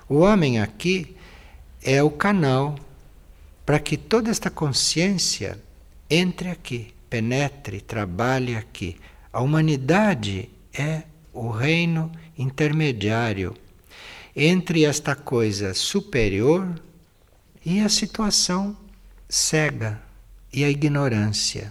O 0.09 0.18
homem 0.18 0.61
aqui 0.61 1.16
é 1.83 2.03
o 2.03 2.11
canal 2.11 2.77
para 3.64 3.79
que 3.79 3.96
toda 3.96 4.31
esta 4.31 4.51
consciência 4.51 5.61
entre 6.09 6.49
aqui, 6.51 6.94
penetre, 7.11 7.81
trabalhe 7.81 8.57
aqui. 8.57 8.96
A 9.37 9.42
humanidade 9.42 10.49
é 10.72 11.03
o 11.31 11.51
reino 11.51 12.11
intermediário 12.38 13.55
entre 14.35 14.83
esta 14.87 15.14
coisa 15.14 15.75
superior 15.75 16.81
e 17.62 17.81
a 17.81 17.88
situação 17.90 18.75
cega 19.29 20.01
e 20.51 20.64
a 20.64 20.70
ignorância. 20.70 21.70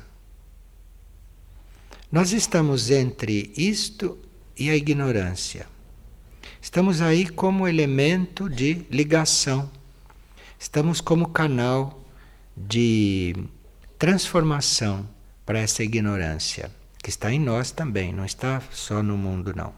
Nós 2.12 2.34
estamos 2.34 2.91
entre 2.91 3.51
isto 3.58 4.15
e 4.56 4.69
a 4.69 4.75
ignorância. 4.75 5.65
Estamos 6.62 7.01
aí 7.01 7.28
como 7.28 7.67
elemento 7.67 8.47
de 8.47 8.86
ligação. 8.91 9.71
Estamos 10.60 11.01
como 11.01 11.30
canal 11.30 11.99
de 12.56 13.36
transformação 13.97 15.10
para 15.43 15.58
essa 15.58 15.84
ignorância, 15.84 16.71
que 17.05 17.09
está 17.11 17.31
em 17.31 17.39
nós 17.39 17.69
também, 17.69 18.11
não 18.11 18.25
está 18.25 18.59
só 18.71 19.03
no 19.03 19.15
mundo, 19.15 19.53
não. 19.55 19.71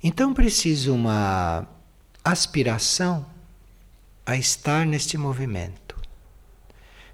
Então 0.00 0.32
preciso 0.32 0.94
uma 0.94 1.66
aspiração 2.24 3.26
a 4.24 4.36
estar 4.36 4.86
neste 4.86 5.18
movimento. 5.18 5.96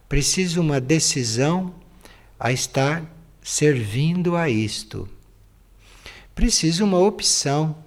Preciso 0.07 0.61
uma 0.61 0.81
decisão 0.81 1.75
a 2.39 2.53
estar 2.53 3.03
servindo 3.43 4.37
a 4.37 4.51
isto 4.51 5.09
precisa 6.35 6.85
uma 6.85 6.99
opção. 6.99 7.83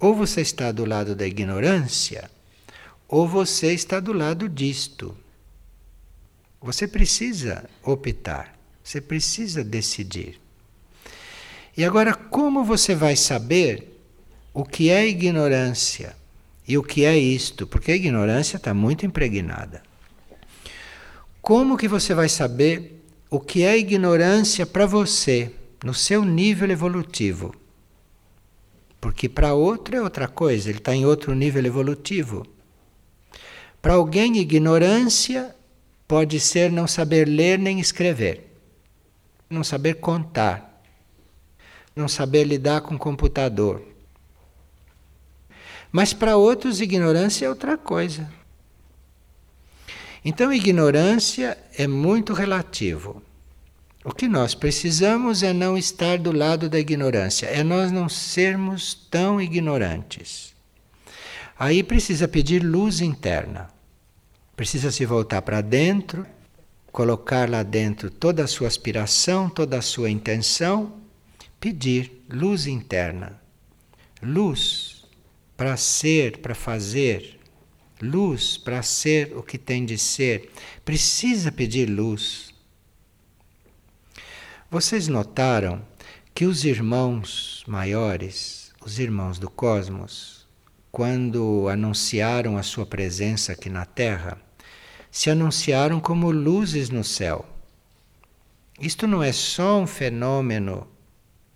Ou 0.00 0.14
você 0.14 0.40
está 0.40 0.70
do 0.72 0.84
lado 0.84 1.14
da 1.14 1.26
ignorância, 1.26 2.30
ou 3.08 3.26
você 3.26 3.72
está 3.72 3.98
do 3.98 4.12
lado 4.12 4.48
disto. 4.48 5.16
Você 6.60 6.86
precisa 6.86 7.68
optar, 7.82 8.57
você 8.88 9.00
precisa 9.00 9.64
decidir. 9.64 10.40
E 11.76 11.84
agora, 11.84 12.14
como 12.14 12.64
você 12.64 12.94
vai 12.94 13.16
saber 13.16 14.00
o 14.54 14.64
que 14.64 14.90
é 14.90 15.06
ignorância 15.06 16.16
e 16.66 16.78
o 16.78 16.82
que 16.82 17.04
é 17.04 17.16
isto? 17.18 17.66
Porque 17.66 17.92
a 17.92 17.96
ignorância 17.96 18.56
está 18.56 18.72
muito 18.72 19.04
impregnada. 19.04 19.82
Como 21.42 21.76
que 21.76 21.88
você 21.88 22.14
vai 22.14 22.28
saber 22.28 23.04
o 23.28 23.38
que 23.40 23.62
é 23.62 23.76
ignorância 23.76 24.64
para 24.64 24.86
você? 24.86 25.52
no 25.84 25.94
seu 25.94 26.24
nível 26.24 26.70
evolutivo. 26.70 27.54
Porque 29.00 29.28
para 29.28 29.54
outro 29.54 29.96
é 29.96 30.02
outra 30.02 30.26
coisa, 30.26 30.68
ele 30.68 30.78
está 30.78 30.94
em 30.94 31.06
outro 31.06 31.34
nível 31.34 31.64
evolutivo. 31.64 32.46
Para 33.80 33.94
alguém, 33.94 34.38
ignorância 34.38 35.54
pode 36.06 36.40
ser 36.40 36.72
não 36.72 36.88
saber 36.88 37.28
ler 37.28 37.58
nem 37.58 37.78
escrever, 37.78 38.47
não 39.48 39.64
saber 39.64 39.94
contar, 39.94 40.82
não 41.94 42.08
saber 42.08 42.44
lidar 42.44 42.82
com 42.82 42.98
computador. 42.98 43.82
Mas 45.90 46.12
para 46.12 46.36
outros, 46.36 46.80
ignorância 46.80 47.46
é 47.46 47.48
outra 47.48 47.78
coisa. 47.78 48.30
Então, 50.24 50.52
ignorância 50.52 51.56
é 51.76 51.86
muito 51.86 52.32
relativo. 52.34 53.22
O 54.04 54.12
que 54.12 54.28
nós 54.28 54.54
precisamos 54.54 55.42
é 55.42 55.52
não 55.52 55.76
estar 55.76 56.18
do 56.18 56.32
lado 56.32 56.68
da 56.68 56.78
ignorância, 56.78 57.46
é 57.46 57.62
nós 57.62 57.90
não 57.90 58.08
sermos 58.08 58.94
tão 58.94 59.40
ignorantes. 59.40 60.54
Aí 61.58 61.82
precisa 61.82 62.28
pedir 62.28 62.62
luz 62.62 63.00
interna. 63.00 63.68
Precisa 64.54 64.90
se 64.90 65.04
voltar 65.04 65.42
para 65.42 65.60
dentro, 65.60 66.26
colocar 66.92 67.48
lá 67.48 67.62
dentro 67.62 68.10
toda 68.10 68.44
a 68.44 68.46
sua 68.46 68.68
aspiração, 68.68 69.48
toda 69.48 69.78
a 69.78 69.82
sua 69.82 70.10
intenção, 70.10 71.00
pedir 71.60 72.24
luz 72.30 72.66
interna. 72.66 73.40
Luz 74.22 75.04
para 75.56 75.76
ser, 75.76 76.38
para 76.38 76.54
fazer, 76.54 77.38
luz 78.00 78.56
para 78.56 78.82
ser 78.82 79.36
o 79.36 79.42
que 79.42 79.58
tem 79.58 79.84
de 79.84 79.98
ser. 79.98 80.50
Precisa 80.84 81.50
pedir 81.50 81.86
luz. 81.86 82.52
Vocês 84.70 85.08
notaram 85.08 85.82
que 86.34 86.44
os 86.44 86.64
irmãos 86.64 87.64
maiores, 87.66 88.72
os 88.84 88.98
irmãos 88.98 89.38
do 89.38 89.50
cosmos, 89.50 90.46
quando 90.90 91.68
anunciaram 91.68 92.56
a 92.56 92.62
sua 92.62 92.86
presença 92.86 93.52
aqui 93.52 93.68
na 93.68 93.84
Terra, 93.84 94.40
se 95.10 95.30
anunciaram 95.30 96.00
como 96.00 96.30
luzes 96.30 96.90
no 96.90 97.04
céu. 97.04 97.44
Isto 98.80 99.06
não 99.06 99.22
é 99.22 99.32
só 99.32 99.78
um 99.80 99.86
fenômeno 99.86 100.86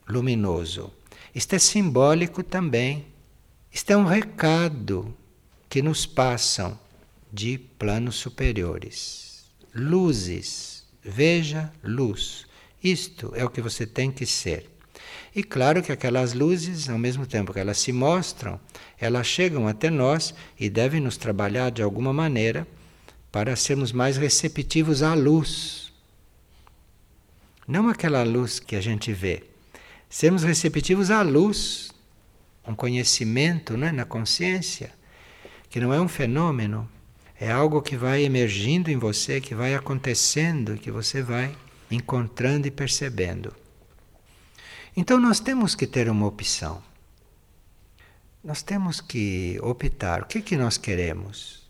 luminoso, 0.09 0.93
isto 1.35 1.55
é 1.55 1.59
simbólico 1.59 2.43
também. 2.43 3.07
Isto 3.73 3.91
é 3.93 3.97
um 3.97 4.05
recado 4.05 5.17
que 5.69 5.81
nos 5.81 6.05
passam 6.05 6.79
de 7.33 7.57
planos 7.57 8.17
superiores. 8.17 9.47
Luzes, 9.75 10.85
veja 11.03 11.73
luz. 11.83 12.45
Isto 12.85 13.33
é 13.35 13.43
o 13.43 13.49
que 13.49 13.62
você 13.62 13.87
tem 13.87 14.12
que 14.12 14.27
ser. 14.27 14.71
E 15.35 15.43
claro 15.43 15.83
que 15.83 15.91
aquelas 15.91 16.35
luzes, 16.35 16.91
ao 16.91 16.99
mesmo 16.99 17.27
tempo 17.27 17.55
que 17.55 17.59
elas 17.59 17.79
se 17.79 17.93
mostram, 17.93 18.61
elas 19.01 19.27
chegam 19.27 19.67
até 19.67 19.88
nós 19.88 20.35
e 20.61 20.69
devem 20.69 21.01
nos 21.01 21.17
trabalhar 21.17 21.71
de 21.71 21.83
alguma 21.83 22.12
maneira 22.12 22.69
para 23.33 23.57
sermos 23.57 23.92
mais 23.92 24.18
receptivos 24.18 25.03
à 25.03 25.14
luz. 25.14 25.90
Não 27.66 27.88
aquela 27.88 28.23
luz 28.23 28.61
que 28.61 28.77
a 28.77 28.81
gente 28.81 29.11
vê. 29.11 29.45
Sermos 30.11 30.42
receptivos 30.42 31.11
à 31.11 31.23
luz, 31.23 31.90
um 32.68 32.75
conhecimento 32.75 33.75
né, 33.75 33.90
na 33.90 34.05
consciência, 34.05 34.92
que 35.71 35.81
não 35.81 35.95
é 35.95 35.99
um 35.99 36.09
fenômeno, 36.09 36.87
é 37.40 37.51
algo 37.51 37.81
que 37.81 37.97
vai 37.97 38.23
emergindo 38.23 38.90
em 38.90 38.99
você, 38.99 39.40
que 39.40 39.55
vai 39.55 39.75
acontecendo, 39.75 40.77
que 40.77 40.90
você 40.90 41.23
vai 41.23 41.57
encontrando 41.90 42.68
e 42.68 42.71
percebendo. 42.71 43.55
Então 44.95 45.18
nós 45.18 45.40
temos 45.40 45.75
que 45.75 45.87
ter 45.87 46.11
uma 46.11 46.27
opção. 46.27 46.83
Nós 48.45 48.62
temos 48.62 49.01
que 49.01 49.59
optar. 49.62 50.21
O 50.23 50.27
que, 50.27 50.42
que 50.42 50.57
nós 50.57 50.77
queremos? 50.77 51.62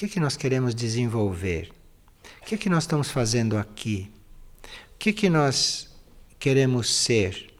Que, 0.00 0.08
que 0.08 0.18
nós 0.18 0.34
queremos 0.34 0.74
desenvolver? 0.74 1.70
O 2.40 2.46
que, 2.46 2.56
que 2.56 2.70
nós 2.70 2.84
estamos 2.84 3.10
fazendo 3.10 3.58
aqui? 3.58 4.10
O 4.94 4.98
que, 4.98 5.12
que 5.12 5.28
nós 5.28 5.94
queremos 6.38 6.90
ser? 6.90 7.52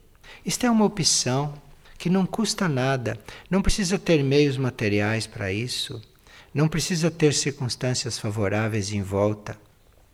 Isto 0.42 0.64
é 0.64 0.70
uma 0.70 0.87
opção 0.87 1.53
que 1.98 2.09
não 2.09 2.24
custa 2.24 2.66
nada. 2.66 3.20
Não 3.50 3.61
precisa 3.61 3.98
ter 3.98 4.24
meios 4.24 4.57
materiais 4.57 5.26
para 5.26 5.53
isso. 5.53 6.00
Não 6.55 6.66
precisa 6.66 7.11
ter 7.11 7.35
circunstâncias 7.35 8.18
favoráveis 8.18 8.91
em 8.91 9.03
volta. 9.03 9.61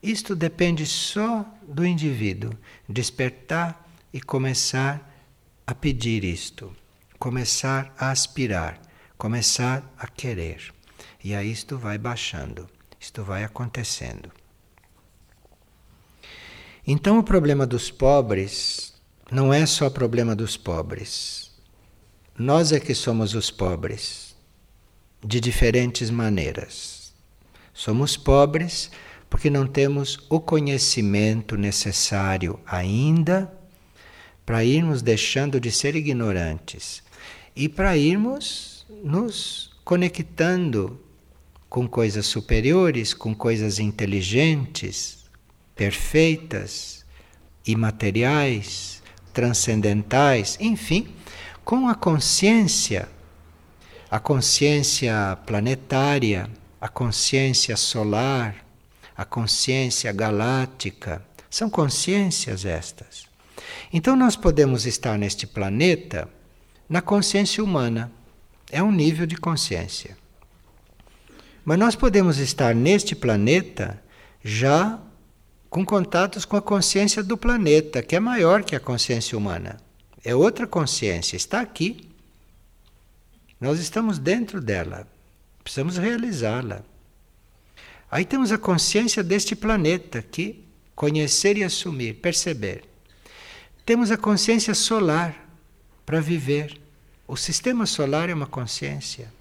Isto 0.03 0.35
depende 0.35 0.85
só 0.85 1.47
do 1.63 1.87
indivíduo 1.87 2.51
despertar 2.89 3.89
e 4.13 4.21
começar 4.21 5.17
a 5.65 5.73
pedir 5.73 6.25
isto, 6.25 6.75
começar 7.21 7.95
a 7.97 8.11
aspirar, 8.11 8.83
começar 9.17 9.95
a 9.97 10.09
querer. 10.09 10.75
E 11.23 11.35
aí 11.35 11.51
isto 11.51 11.77
vai 11.77 11.99
baixando, 11.99 12.69
isto 13.01 13.23
vai 13.23 13.45
acontecendo. 13.45 14.31
Então 16.87 17.19
o 17.19 17.23
problema 17.23 17.67
dos 17.67 17.91
pobres 17.91 18.95
não 19.31 19.53
é 19.53 19.67
só 19.67 19.91
problema 19.91 20.37
dos 20.37 20.57
pobres. 20.57 21.51
Nós 22.39 22.71
é 22.71 22.79
que 22.79 22.95
somos 22.95 23.35
os 23.35 23.51
pobres, 23.51 24.37
de 25.25 25.41
diferentes 25.41 26.11
maneiras. 26.11 27.13
Somos 27.73 28.17
pobres 28.17 28.91
porque 29.29 29.51
não 29.51 29.67
temos 29.67 30.25
o 30.31 30.39
conhecimento 30.39 31.57
necessário 31.57 32.61
ainda 32.65 33.53
para 34.45 34.65
irmos 34.65 35.03
deixando 35.03 35.59
de 35.59 35.73
ser 35.73 35.97
ignorantes 35.97 37.03
e 37.57 37.69
para 37.69 37.97
irmos 37.97 38.87
nos 39.03 39.73
conectando 39.85 41.01
com 41.69 41.89
coisas 41.89 42.27
superiores, 42.27 43.13
com 43.13 43.35
coisas 43.35 43.79
inteligentes, 43.79 45.25
perfeitas, 45.75 47.05
imateriais, 47.67 49.03
transcendentais, 49.33 50.57
enfim, 50.61 51.15
com 51.65 51.89
a 51.89 51.95
consciência, 51.95 53.09
a 54.11 54.19
consciência 54.19 55.37
planetária, 55.45 56.49
a 56.81 56.89
consciência 56.89 57.77
solar, 57.77 58.65
a 59.17 59.25
consciência 59.25 60.13
galáctica. 60.13 61.25
São 61.51 61.69
consciências 61.69 62.65
estas. 62.65 63.27
Então 63.93 64.15
nós 64.15 64.37
podemos 64.37 64.87
estar 64.87 65.19
neste 65.19 65.47
planeta 65.47 66.29
na 66.89 67.01
consciência 67.01 67.63
humana. 67.63 68.13
É 68.71 68.83
um 68.83 68.93
nível 68.93 69.27
de 69.27 69.37
consciência. 69.37 70.17
Mas 71.67 71.81
nós 71.81 71.97
podemos 71.97 72.39
estar 72.39 72.73
neste 72.77 73.17
planeta 73.17 74.01
já 74.41 75.01
com 75.69 75.85
contatos 75.85 76.45
com 76.45 76.57
a 76.57 76.63
consciência 76.63 77.25
do 77.25 77.37
planeta, 77.37 78.05
que 78.05 78.15
é 78.15 78.21
maior 78.21 78.63
que 78.63 78.77
a 78.77 78.81
consciência 78.81 79.37
humana. 79.37 79.77
É 80.25 80.33
outra 80.33 80.65
consciência, 80.65 81.35
está 81.35 81.61
aqui. 81.61 82.09
Nós 83.61 83.81
estamos 83.81 84.17
dentro 84.17 84.61
dela. 84.61 85.09
Precisamos 85.65 85.97
realizá-la. 85.97 86.85
Aí 88.09 88.25
temos 88.25 88.53
a 88.53 88.59
consciência 88.59 89.25
deste 89.25 89.57
planeta 89.57 90.23
que 90.23 90.65
conhecer 90.95 91.59
e 91.59 91.65
assumir, 91.65 92.15
perceber. 92.15 92.85
Temos 93.85 94.13
a 94.13 94.17
consciência 94.17 94.73
solar 94.73 95.35
para 96.07 96.21
viver. 96.21 96.81
O 97.27 97.37
sistema 97.37 97.87
solar 97.87 98.31
é 98.31 98.35
uma 98.35 98.47
consciência. 98.47 99.35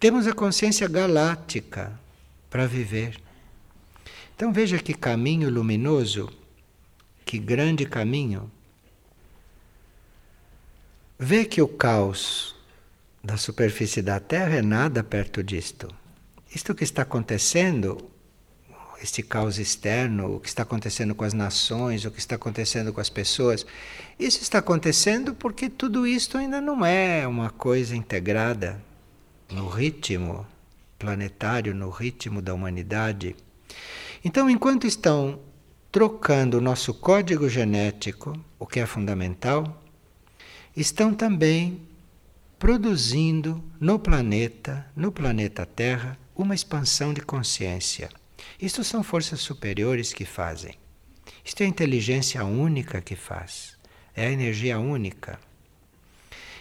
Temos 0.00 0.28
a 0.28 0.32
consciência 0.32 0.86
galáctica 0.86 1.98
para 2.48 2.68
viver. 2.68 3.20
Então 4.36 4.52
veja 4.52 4.78
que 4.78 4.94
caminho 4.94 5.50
luminoso, 5.50 6.32
que 7.24 7.36
grande 7.36 7.84
caminho. 7.84 8.48
Vê 11.18 11.44
que 11.44 11.60
o 11.60 11.66
caos 11.66 12.54
da 13.24 13.36
superfície 13.36 14.00
da 14.00 14.20
Terra 14.20 14.58
é 14.58 14.62
nada 14.62 15.02
perto 15.02 15.42
disto. 15.42 15.92
Isto 16.54 16.76
que 16.76 16.84
está 16.84 17.02
acontecendo, 17.02 18.08
este 19.02 19.20
caos 19.20 19.58
externo, 19.58 20.36
o 20.36 20.40
que 20.40 20.48
está 20.48 20.62
acontecendo 20.62 21.12
com 21.12 21.24
as 21.24 21.34
nações, 21.34 22.04
o 22.04 22.10
que 22.12 22.20
está 22.20 22.36
acontecendo 22.36 22.92
com 22.92 23.00
as 23.00 23.10
pessoas, 23.10 23.66
isso 24.16 24.42
está 24.42 24.58
acontecendo 24.58 25.34
porque 25.34 25.68
tudo 25.68 26.06
isto 26.06 26.38
ainda 26.38 26.60
não 26.60 26.86
é 26.86 27.26
uma 27.26 27.50
coisa 27.50 27.96
integrada 27.96 28.80
no 29.50 29.68
ritmo 29.68 30.46
planetário, 30.98 31.74
no 31.74 31.90
ritmo 31.90 32.42
da 32.42 32.52
humanidade. 32.52 33.36
Então, 34.24 34.50
enquanto 34.50 34.86
estão 34.86 35.40
trocando 35.90 36.58
o 36.58 36.60
nosso 36.60 36.92
código 36.92 37.48
genético, 37.48 38.38
o 38.58 38.66
que 38.66 38.80
é 38.80 38.86
fundamental, 38.86 39.82
estão 40.76 41.14
também 41.14 41.80
produzindo 42.58 43.62
no 43.80 43.98
planeta, 43.98 44.86
no 44.94 45.12
planeta 45.12 45.64
Terra, 45.64 46.18
uma 46.34 46.54
expansão 46.54 47.14
de 47.14 47.20
consciência. 47.20 48.08
Isto 48.60 48.82
são 48.84 49.02
forças 49.02 49.40
superiores 49.40 50.12
que 50.12 50.24
fazem. 50.24 50.74
Isto 51.44 51.62
é 51.62 51.66
a 51.66 51.68
inteligência 51.68 52.44
única 52.44 53.00
que 53.00 53.16
faz. 53.16 53.76
É 54.14 54.26
a 54.26 54.32
energia 54.32 54.78
única. 54.78 55.38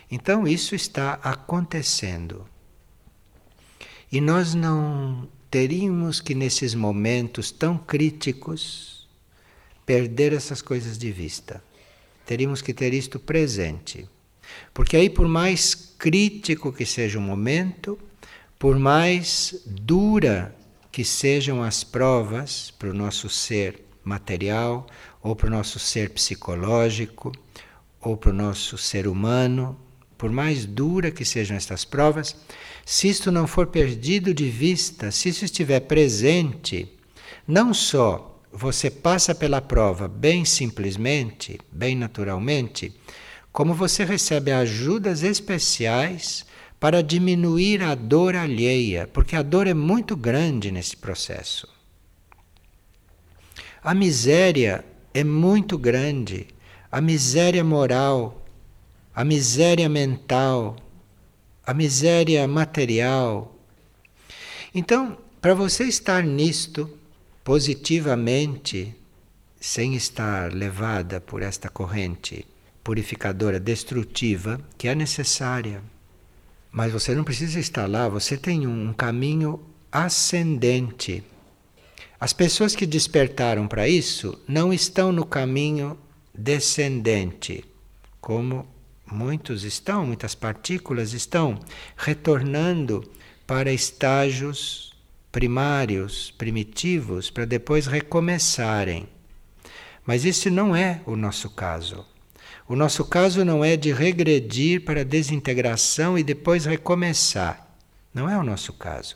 Então 0.10 0.48
isso 0.48 0.76
está 0.76 1.14
acontecendo. 1.24 2.48
E 4.12 4.22
nós 4.22 4.54
não 4.54 5.28
teríamos 5.52 6.22
que, 6.22 6.34
nesses 6.34 6.74
momentos 6.74 7.52
tão 7.52 7.78
críticos, 7.78 9.08
perder 9.86 10.34
essas 10.34 10.62
coisas 10.62 10.98
de 10.98 11.12
vista. 11.12 11.64
Teríamos 12.26 12.62
que 12.62 12.74
ter 12.74 12.94
isto 12.94 13.20
presente. 13.20 14.08
Porque 14.74 14.98
aí, 14.98 15.10
por 15.10 15.28
mais 15.28 15.74
crítico 15.76 16.72
que 16.72 16.86
seja 16.86 17.20
o 17.20 17.22
momento, 17.22 17.98
por 18.60 18.78
mais 18.78 19.62
dura 19.66 20.56
que 20.92 21.04
sejam 21.04 21.62
as 21.62 21.84
provas 21.84 22.72
para 22.72 22.90
o 22.90 22.94
nosso 22.94 23.30
ser 23.30 23.84
material, 24.04 24.88
ou 25.22 25.36
para 25.36 25.48
o 25.48 25.52
nosso 25.52 25.80
ser 25.80 26.10
psicológico, 26.12 27.32
ou 28.00 28.16
para 28.16 28.30
o 28.30 28.34
nosso 28.34 28.78
ser 28.78 29.08
humano, 29.08 29.78
por 30.18 30.32
mais 30.32 30.66
dura 30.66 31.12
que 31.12 31.24
sejam 31.24 31.56
estas 31.56 31.86
provas, 31.86 32.36
se 32.86 33.08
isto 33.08 33.32
não 33.32 33.46
for 33.46 33.68
perdido 33.68 34.34
de 34.34 34.50
vista, 34.50 35.12
se 35.12 35.30
isso 35.30 35.46
estiver 35.46 35.82
presente, 35.82 36.90
não 37.48 37.74
só 37.74 38.42
você 38.52 38.90
passa 38.90 39.36
pela 39.36 39.62
prova 39.62 40.08
bem 40.08 40.44
simplesmente, 40.46 41.60
bem 41.72 41.96
naturalmente, 41.96 42.94
como 43.52 43.74
você 43.74 44.04
recebe 44.04 44.52
ajudas 44.52 45.24
especiais 45.24 46.46
para 46.80 47.02
diminuir 47.04 47.82
a 47.84 47.96
dor 47.96 48.36
alheia, 48.36 49.08
porque 49.08 49.36
a 49.36 49.42
dor 49.42 49.68
é 49.68 49.74
muito 49.74 50.16
grande 50.16 50.72
nesse 50.72 50.96
processo. 50.96 51.68
A 53.84 53.94
miséria 53.94 54.84
é 55.14 55.24
muito 55.24 55.78
grande, 55.78 56.48
a 56.92 57.02
miséria 57.02 57.64
moral, 57.64 58.46
a 59.18 59.24
miséria 59.24 59.90
mental, 59.90 60.76
a 61.66 61.74
miséria 61.74 62.48
material. 62.48 63.52
Então, 64.76 65.18
para 65.42 65.56
você 65.56 65.86
estar 65.86 66.24
nisto 66.24 66.88
positivamente, 67.44 68.94
sem 69.60 69.96
estar 69.96 70.54
levada 70.54 71.20
por 71.20 71.42
esta 71.42 71.68
corrente 71.68 72.46
purificadora 72.84 73.60
destrutiva, 73.60 74.62
que 74.78 74.88
é 74.88 74.94
necessária. 74.94 75.82
Mas 76.72 76.92
você 76.92 77.16
não 77.16 77.24
precisa 77.24 77.60
estar 77.60 77.90
lá, 77.90 78.08
você 78.08 78.38
tem 78.38 78.68
um 78.68 78.94
caminho 78.94 79.60
ascendente. 79.92 81.24
As 82.20 82.34
pessoas 82.34 82.76
que 82.76 82.86
despertaram 82.86 83.68
para 83.68 83.90
isso 83.90 84.40
não 84.48 84.72
estão 84.72 85.12
no 85.12 85.26
caminho 85.26 85.98
descendente, 86.36 87.66
como 88.22 88.77
muitos 89.12 89.64
estão, 89.64 90.06
muitas 90.06 90.36
partículas 90.36 91.14
estão 91.14 91.60
retornando 91.96 93.10
para 93.46 93.72
estágios 93.72 94.88
primários, 95.32 96.32
primitivos, 96.32 97.30
para 97.30 97.46
depois 97.46 97.86
recomeçarem. 97.86 99.08
Mas 100.06 100.26
esse 100.26 100.50
não 100.50 100.76
é 100.76 101.02
o 101.06 101.16
nosso 101.16 101.50
caso. 101.50 102.06
O 102.68 102.76
nosso 102.76 103.06
caso 103.06 103.46
não 103.46 103.64
é 103.64 103.78
de 103.78 103.94
regredir 103.94 104.84
para 104.84 105.02
a 105.02 105.06
desintegração 105.06 106.18
e 106.18 106.24
depois 106.24 106.66
recomeçar. 106.66 107.68
Não 108.14 108.30
é 108.30 108.38
o 108.38 108.44
nosso 108.44 108.74
caso. 108.74 109.16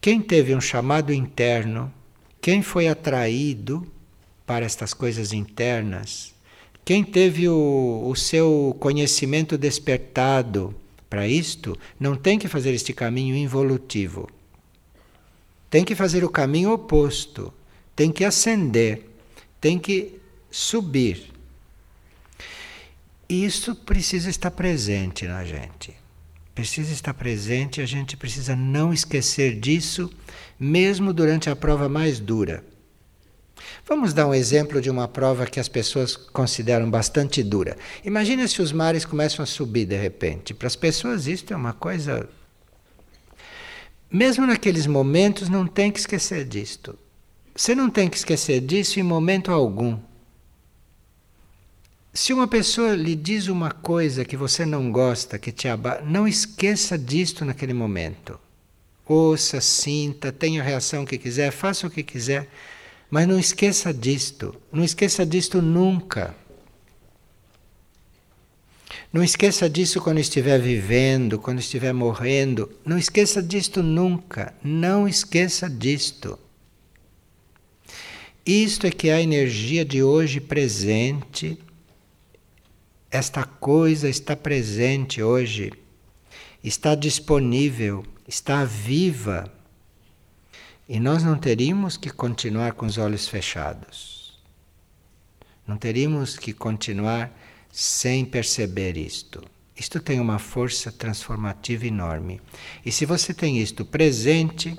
Quem 0.00 0.20
teve 0.20 0.54
um 0.54 0.60
chamado 0.60 1.12
interno, 1.12 1.92
quem 2.40 2.60
foi 2.62 2.88
atraído 2.88 3.86
para 4.44 4.64
estas 4.64 4.92
coisas 4.92 5.32
internas, 5.32 6.34
quem 6.84 7.04
teve 7.04 7.48
o, 7.48 8.02
o 8.06 8.16
seu 8.16 8.76
conhecimento 8.80 9.56
despertado 9.56 10.74
para 11.08 11.28
isto, 11.28 11.78
não 12.00 12.16
tem 12.16 12.38
que 12.38 12.48
fazer 12.48 12.72
este 12.72 12.92
caminho 12.92 13.36
involutivo. 13.36 14.28
Tem 15.68 15.84
que 15.84 15.94
fazer 15.94 16.24
o 16.24 16.30
caminho 16.30 16.72
oposto. 16.72 17.52
Tem 17.94 18.10
que 18.10 18.24
ascender. 18.24 19.06
Tem 19.60 19.78
que 19.78 20.20
subir. 20.50 21.30
E 23.28 23.44
isso 23.44 23.74
precisa 23.74 24.28
estar 24.28 24.50
presente 24.50 25.26
na 25.26 25.44
gente. 25.44 25.94
Precisa 26.54 26.92
estar 26.92 27.14
presente, 27.14 27.80
a 27.80 27.86
gente 27.86 28.16
precisa 28.16 28.54
não 28.54 28.92
esquecer 28.92 29.58
disso, 29.58 30.10
mesmo 30.58 31.12
durante 31.12 31.48
a 31.48 31.56
prova 31.56 31.88
mais 31.88 32.20
dura. 32.20 32.62
Vamos 33.84 34.14
dar 34.14 34.26
um 34.26 34.34
exemplo 34.34 34.80
de 34.80 34.88
uma 34.88 35.08
prova 35.08 35.46
que 35.46 35.58
as 35.58 35.68
pessoas 35.68 36.16
consideram 36.16 36.88
bastante 36.88 37.42
dura. 37.42 37.76
Imagina 38.04 38.46
se 38.46 38.62
os 38.62 38.72
mares 38.72 39.04
começam 39.04 39.42
a 39.42 39.46
subir 39.46 39.86
de 39.86 39.96
repente. 39.96 40.54
Para 40.54 40.68
as 40.68 40.76
pessoas, 40.76 41.26
isso 41.26 41.52
é 41.52 41.56
uma 41.56 41.72
coisa. 41.72 42.28
Mesmo 44.10 44.46
naqueles 44.46 44.86
momentos, 44.86 45.48
não 45.48 45.66
tem 45.66 45.90
que 45.90 45.98
esquecer 45.98 46.44
disto. 46.44 46.96
Você 47.54 47.74
não 47.74 47.90
tem 47.90 48.08
que 48.08 48.16
esquecer 48.16 48.60
disso 48.60 49.00
em 49.00 49.02
momento 49.02 49.50
algum. 49.50 49.98
Se 52.14 52.32
uma 52.32 52.46
pessoa 52.46 52.94
lhe 52.94 53.16
diz 53.16 53.48
uma 53.48 53.70
coisa 53.70 54.24
que 54.24 54.36
você 54.36 54.64
não 54.64 54.92
gosta, 54.92 55.38
que 55.38 55.50
te 55.50 55.66
abate, 55.66 56.04
não 56.04 56.28
esqueça 56.28 56.96
disto 56.98 57.44
naquele 57.44 57.72
momento. 57.72 58.38
Ouça, 59.06 59.60
sinta, 59.60 60.30
tenha 60.30 60.60
a 60.60 60.64
reação 60.64 61.04
que 61.04 61.18
quiser, 61.18 61.50
faça 61.50 61.86
o 61.86 61.90
que 61.90 62.02
quiser, 62.02 62.48
mas 63.12 63.28
não 63.28 63.38
esqueça 63.38 63.92
disto. 63.92 64.56
Não 64.72 64.82
esqueça 64.82 65.26
disto 65.26 65.60
nunca. 65.60 66.34
Não 69.12 69.22
esqueça 69.22 69.68
disso 69.68 70.00
quando 70.00 70.18
estiver 70.18 70.58
vivendo, 70.58 71.38
quando 71.38 71.58
estiver 71.58 71.92
morrendo. 71.92 72.72
Não 72.86 72.96
esqueça 72.96 73.42
disto 73.42 73.82
nunca. 73.82 74.54
Não 74.64 75.06
esqueça 75.06 75.68
disto. 75.68 76.38
Isto 78.46 78.86
é 78.86 78.90
que 78.90 79.10
é 79.10 79.12
a 79.12 79.20
energia 79.20 79.84
de 79.84 80.02
hoje 80.02 80.40
presente. 80.40 81.58
Esta 83.10 83.44
coisa 83.44 84.08
está 84.08 84.34
presente 84.34 85.22
hoje, 85.22 85.70
está 86.64 86.94
disponível, 86.94 88.06
está 88.26 88.64
viva. 88.64 89.52
E 90.88 90.98
nós 90.98 91.22
não 91.22 91.38
teríamos 91.38 91.96
que 91.96 92.10
continuar 92.10 92.72
com 92.72 92.86
os 92.86 92.98
olhos 92.98 93.28
fechados. 93.28 94.38
Não 95.66 95.76
teríamos 95.76 96.36
que 96.36 96.52
continuar 96.52 97.30
sem 97.70 98.24
perceber 98.24 98.96
isto. 98.96 99.42
Isto 99.76 100.00
tem 100.00 100.20
uma 100.20 100.38
força 100.38 100.92
transformativa 100.92 101.86
enorme. 101.86 102.40
E 102.84 102.92
se 102.92 103.06
você 103.06 103.32
tem 103.32 103.58
isto 103.58 103.84
presente, 103.84 104.76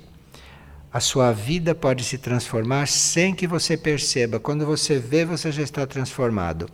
a 0.92 1.00
sua 1.00 1.32
vida 1.32 1.74
pode 1.74 2.04
se 2.04 2.18
transformar 2.18 2.88
sem 2.88 3.34
que 3.34 3.48
você 3.48 3.76
perceba. 3.76 4.40
Quando 4.40 4.66
você 4.66 5.00
vê, 5.00 5.26
você 5.26 5.52
já 5.52 5.64
está 5.64 5.88
transformado. 5.88 6.70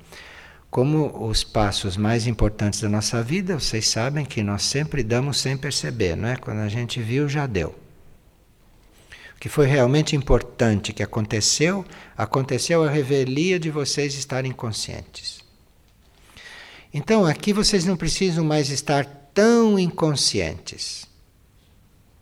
Como 0.69 1.27
os 1.27 1.43
passos 1.43 1.95
mais 1.95 2.27
importantes 2.27 2.81
da 2.81 2.89
nossa 2.89 3.23
vida, 3.23 3.57
vocês 3.57 3.87
sabem 3.87 4.25
que 4.25 4.43
nós 4.43 4.63
sempre 4.63 5.01
damos 5.01 5.39
sem 5.39 5.55
perceber, 5.55 6.17
não 6.17 6.27
é? 6.27 6.35
Quando 6.35 6.59
a 6.59 6.67
gente 6.67 7.01
viu, 7.01 7.29
já 7.29 7.47
deu. 7.47 7.73
Que 9.39 9.47
foi 9.47 9.67
realmente 9.67 10.15
importante 10.15 10.91
que 10.91 11.01
aconteceu, 11.01 11.85
aconteceu 12.17 12.83
a 12.83 12.89
revelia 12.89 13.59
de 13.59 13.69
vocês 13.69 14.15
estarem 14.15 14.51
conscientes. 14.51 15.39
Então 16.93 17.25
aqui 17.25 17.53
vocês 17.53 17.85
não 17.85 17.95
precisam 17.95 18.43
mais 18.43 18.69
estar 18.69 19.05
tão 19.33 19.79
inconscientes. 19.79 21.05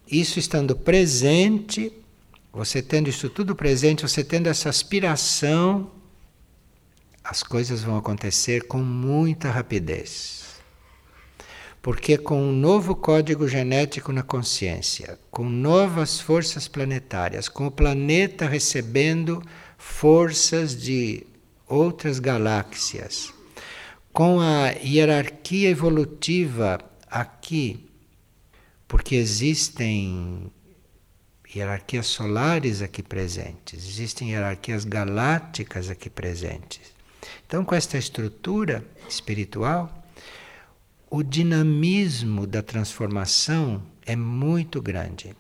Isso 0.09 0.39
estando 0.39 0.76
presente, 0.76 1.91
você 2.53 2.82
tendo 2.82 3.09
isso 3.09 3.30
tudo 3.30 3.55
presente, 3.55 4.03
você 4.03 4.24
tendo 4.24 4.47
essa 4.47 4.70
aspiração, 4.70 5.91
as 7.24 7.43
coisas 7.43 7.82
vão 7.82 7.97
acontecer 7.97 8.68
com 8.68 8.78
muita 8.78 9.51
rapidez. 9.51 10.47
Porque 11.88 12.18
com 12.18 12.50
um 12.50 12.52
novo 12.52 12.94
código 12.94 13.48
genético 13.48 14.12
na 14.12 14.22
consciência, 14.22 15.18
com 15.32 15.48
novas 15.48 16.20
forças 16.20 16.68
planetárias, 16.68 17.48
com 17.48 17.66
o 17.66 17.72
planeta 17.72 18.46
recebendo 18.46 19.42
forças 19.78 20.76
de 20.76 21.26
outras 21.66 22.20
galáxias, 22.20 23.34
com 24.12 24.42
a 24.42 24.72
hierarquia 24.84 25.70
evolutiva 25.70 26.78
aqui, 27.10 27.90
porque 28.86 29.16
existem 29.16 30.52
hierarquias 31.56 32.08
solares 32.08 32.82
aqui 32.82 33.02
presentes, 33.02 33.88
existem 33.88 34.32
hierarquias 34.32 34.84
galácticas 34.84 35.90
aqui 35.90 36.10
presentes. 36.10 36.82
Então, 37.48 37.64
com 37.64 37.74
esta 37.74 37.98
estrutura 37.98 38.86
espiritual, 39.08 39.97
o 41.10 41.24
dinamismo 41.24 42.45
da 42.45 42.62
transformação 42.62 43.82
é 44.05 44.16
muito 44.16 44.82
grande. 44.82 45.36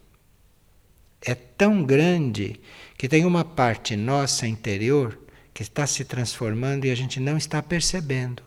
É 1.21 1.35
tão 1.35 1.83
grande 1.83 2.59
que 2.97 3.09
tem 3.09 3.25
uma 3.25 3.43
parte 3.43 3.95
nossa 3.95 4.47
interior 4.47 5.19
que 5.53 5.63
está 5.63 5.85
se 5.85 6.05
transformando 6.05 6.85
e 6.85 6.91
a 6.91 6.95
gente 6.95 7.19
não 7.19 7.35
está 7.35 7.61
percebendo. 7.61 8.43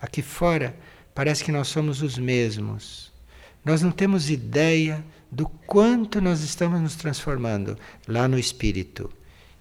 Aqui 0.00 0.20
fora 0.20 0.76
parece 1.14 1.44
que 1.44 1.52
nós 1.52 1.68
somos 1.68 2.02
os 2.02 2.18
mesmos. 2.18 3.12
Nós 3.64 3.80
não 3.80 3.92
temos 3.92 4.28
ideia 4.28 5.04
do 5.30 5.48
quanto 5.48 6.20
nós 6.20 6.42
estamos 6.42 6.80
nos 6.80 6.96
transformando 6.96 7.78
lá 8.06 8.26
no 8.26 8.38
espírito 8.38 9.10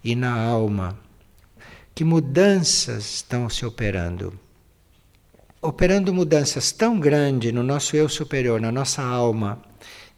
e 0.03 0.15
na 0.15 0.33
alma. 0.33 0.99
Que 1.93 2.03
mudanças 2.03 3.15
estão 3.15 3.47
se 3.47 3.65
operando. 3.65 4.37
Operando 5.63 6.11
mudanças 6.11 6.71
tão 6.71 6.99
grandes 6.99 7.53
no 7.53 7.61
nosso 7.61 7.95
eu 7.95 8.09
superior, 8.09 8.59
na 8.59 8.71
nossa 8.71 9.03
alma 9.03 9.61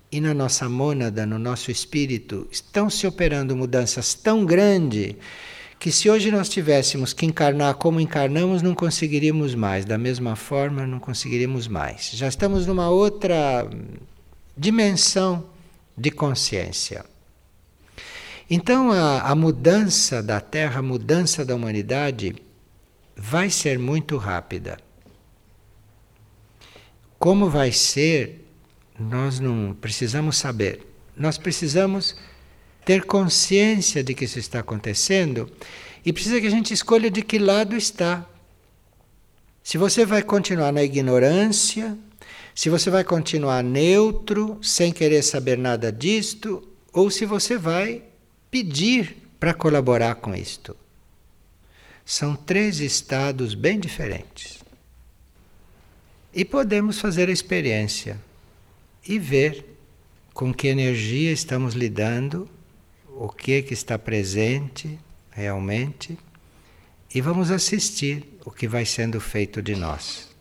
e 0.10 0.22
na 0.22 0.34
nossa 0.34 0.70
mônada, 0.70 1.26
no 1.26 1.38
nosso 1.38 1.70
espírito, 1.70 2.48
estão 2.50 2.90
se 2.90 3.06
operando 3.06 3.54
mudanças 3.54 4.14
tão 4.14 4.46
grandes 4.46 5.16
que 5.78 5.92
se 5.92 6.10
hoje 6.10 6.32
nós 6.32 6.48
tivéssemos 6.48 7.12
que 7.12 7.26
encarnar 7.26 7.76
como 7.76 8.00
encarnamos, 8.00 8.62
não 8.62 8.74
conseguiríamos 8.74 9.54
mais, 9.54 9.84
da 9.84 9.98
mesma 9.98 10.38
forma, 10.38 10.88
não 10.88 10.98
conseguiríamos 10.98 11.68
mais. 11.68 12.12
Já 12.14 12.30
estamos 12.30 12.66
numa 12.66 12.90
outra 12.90 13.70
dimensão 14.56 15.46
de 15.98 16.10
consciência. 16.10 17.04
Então, 18.50 18.94
a, 18.94 19.24
a 19.24 19.36
mudança 19.36 20.24
da 20.24 20.40
Terra, 20.40 20.80
a 20.80 20.82
mudança 20.82 21.44
da 21.44 21.54
humanidade, 21.54 22.34
vai 23.14 23.50
ser 23.50 23.78
muito 23.78 24.16
rápida. 24.16 24.78
Como 27.24 27.50
vai 27.50 27.72
ser, 27.72 28.46
nós 29.00 29.40
não 29.40 29.74
precisamos 29.80 30.36
saber. 30.36 30.86
Nós 31.16 31.38
precisamos 31.38 32.18
ter 32.84 33.06
consciência 33.06 34.04
de 34.04 34.14
que 34.14 34.26
isso 34.26 34.40
está 34.40 34.60
acontecendo 34.60 35.50
e 36.06 36.12
precisa 36.12 36.42
que 36.42 36.48
a 36.48 36.50
gente 36.50 36.74
escolha 36.74 37.10
de 37.10 37.22
que 37.22 37.40
lado 37.40 37.78
está. 37.78 38.30
Se 39.64 39.78
você 39.78 40.06
vai 40.06 40.22
continuar 40.22 40.74
na 40.74 40.84
ignorância, 40.84 41.98
se 42.54 42.70
você 42.70 42.90
vai 42.90 43.06
continuar 43.06 43.64
neutro, 43.64 44.60
sem 44.62 44.92
querer 44.92 45.24
saber 45.24 45.58
nada 45.58 45.94
disto, 45.94 46.68
ou 46.92 47.10
se 47.10 47.26
você 47.26 47.58
vai 47.58 48.04
pedir 48.52 49.16
para 49.40 49.54
colaborar 49.54 50.16
com 50.16 50.36
isto. 50.36 50.76
São 52.04 52.36
três 52.36 52.82
estados 52.82 53.56
bem 53.56 53.80
diferentes. 53.80 54.63
E 56.34 56.44
podemos 56.44 57.00
fazer 57.00 57.30
a 57.30 57.32
experiência 57.32 58.20
e 59.08 59.20
ver 59.20 59.66
com 60.34 60.54
que 60.54 60.68
energia 60.68 61.32
estamos 61.32 61.76
lidando 61.76 62.50
o 63.08 63.30
que 63.30 63.62
que 63.62 63.74
está 63.74 64.00
presente 64.00 65.00
realmente 65.30 66.18
e 67.14 67.22
vamos 67.22 67.52
assistir 67.52 68.28
o 68.44 68.50
que 68.50 68.68
vai 68.68 68.86
sendo 68.86 69.22
feito 69.22 69.62
de 69.62 69.76
nós. 69.76 70.33